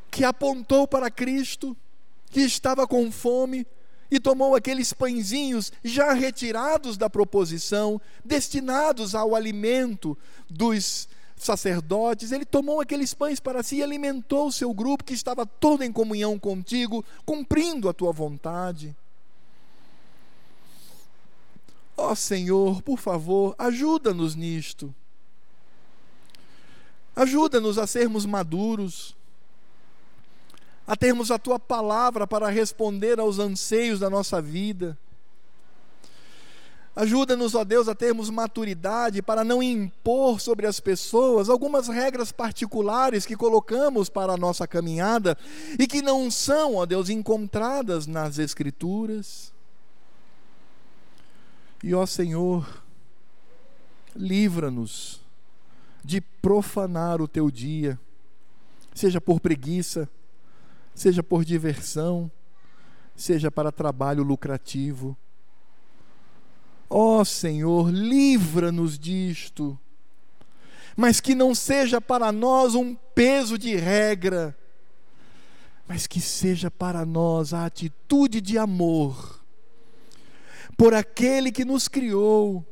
[0.10, 1.76] que apontou para Cristo,
[2.30, 3.68] que estava com fome,
[4.10, 10.18] e tomou aqueles pãezinhos já retirados da proposição, destinados ao alimento
[10.50, 15.46] dos sacerdotes, ele tomou aqueles pães para si e alimentou o seu grupo que estava
[15.46, 18.96] todo em comunhão contigo, cumprindo a tua vontade.
[21.98, 24.94] Ó oh, Senhor, por favor, ajuda-nos nisto.
[27.16, 29.16] Ajuda-nos a sermos maduros
[30.88, 34.98] a termos a tua palavra para responder aos anseios da nossa vida.
[36.96, 43.26] Ajuda-nos, ó Deus, a termos maturidade para não impor sobre as pessoas algumas regras particulares
[43.26, 45.38] que colocamos para a nossa caminhada
[45.78, 49.52] e que não são, ó Deus, encontradas nas Escrituras.
[51.84, 52.82] E, ó Senhor,
[54.16, 55.25] livra-nos
[56.06, 58.00] de profanar o teu dia,
[58.94, 60.08] seja por preguiça,
[60.94, 62.32] seja por diversão,
[63.16, 65.18] seja para trabalho lucrativo.
[66.88, 69.78] Ó oh, Senhor, livra-nos disto,
[70.96, 74.56] mas que não seja para nós um peso de regra,
[75.88, 79.44] mas que seja para nós a atitude de amor
[80.78, 82.66] por aquele que nos criou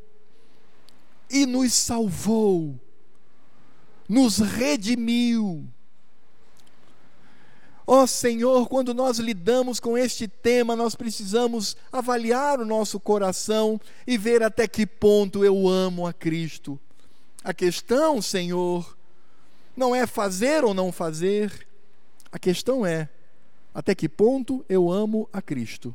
[1.30, 2.80] e nos salvou,
[4.08, 5.68] nos redimiu
[7.86, 13.80] Ó oh, Senhor, quando nós lidamos com este tema, nós precisamos avaliar o nosso coração
[14.08, 16.80] e ver até que ponto eu amo a Cristo.
[17.44, 18.98] A questão, Senhor,
[19.76, 21.68] não é fazer ou não fazer,
[22.32, 23.10] a questão é
[23.74, 25.94] até que ponto eu amo a Cristo.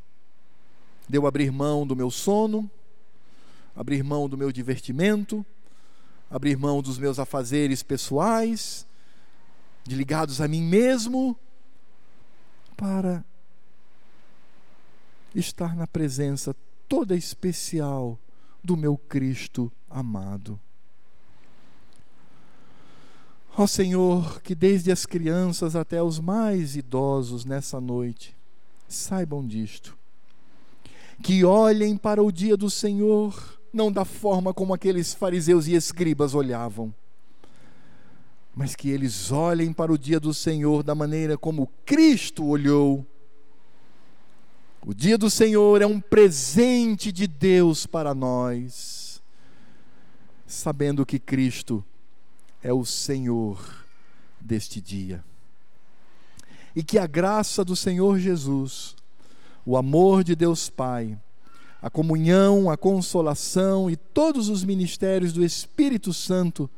[1.08, 2.70] Deu abrir mão do meu sono,
[3.74, 5.44] abrir mão do meu divertimento,
[6.30, 8.86] abrir mão dos meus afazeres pessoais,
[9.84, 11.36] de ligados a mim mesmo,
[12.76, 13.24] para
[15.34, 16.54] estar na presença
[16.88, 18.18] toda especial
[18.62, 20.58] do meu Cristo amado.
[23.56, 28.36] Ó Senhor, que desde as crianças até os mais idosos nessa noite
[28.86, 29.96] saibam disto.
[31.22, 36.34] Que olhem para o dia do Senhor não da forma como aqueles fariseus e escribas
[36.34, 36.94] olhavam,
[38.54, 43.06] mas que eles olhem para o dia do Senhor da maneira como Cristo olhou.
[44.84, 49.22] O dia do Senhor é um presente de Deus para nós,
[50.46, 51.84] sabendo que Cristo
[52.62, 53.84] é o Senhor
[54.40, 55.22] deste dia.
[56.74, 58.96] E que a graça do Senhor Jesus,
[59.64, 61.18] o amor de Deus Pai,
[61.80, 66.68] a comunhão, a consolação e todos os ministérios do Espírito Santo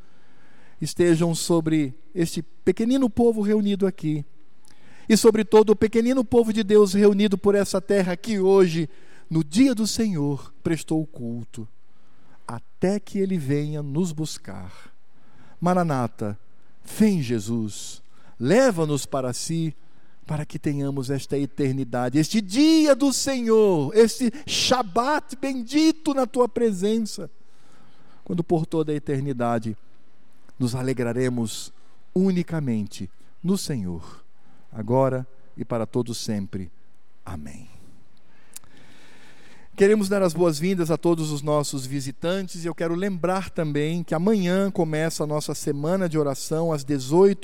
[0.80, 4.24] estejam sobre este pequenino povo reunido aqui
[5.08, 8.88] e sobre todo o pequenino povo de Deus reunido por essa terra que hoje,
[9.28, 11.66] no dia do Senhor, prestou culto,
[12.46, 14.72] até que ele venha nos buscar.
[15.60, 16.38] Maranata,
[16.84, 18.00] vem Jesus,
[18.38, 19.74] leva-nos para si,
[20.30, 27.28] para que tenhamos esta eternidade, este dia do Senhor, este Shabat bendito na tua presença,
[28.22, 29.76] quando por toda a eternidade
[30.56, 31.72] nos alegraremos
[32.14, 33.10] unicamente
[33.42, 34.24] no Senhor,
[34.70, 35.26] agora
[35.56, 36.70] e para todos sempre.
[37.26, 37.68] Amém.
[39.74, 44.14] Queremos dar as boas-vindas a todos os nossos visitantes e eu quero lembrar também que
[44.14, 47.36] amanhã começa a nossa semana de oração às 18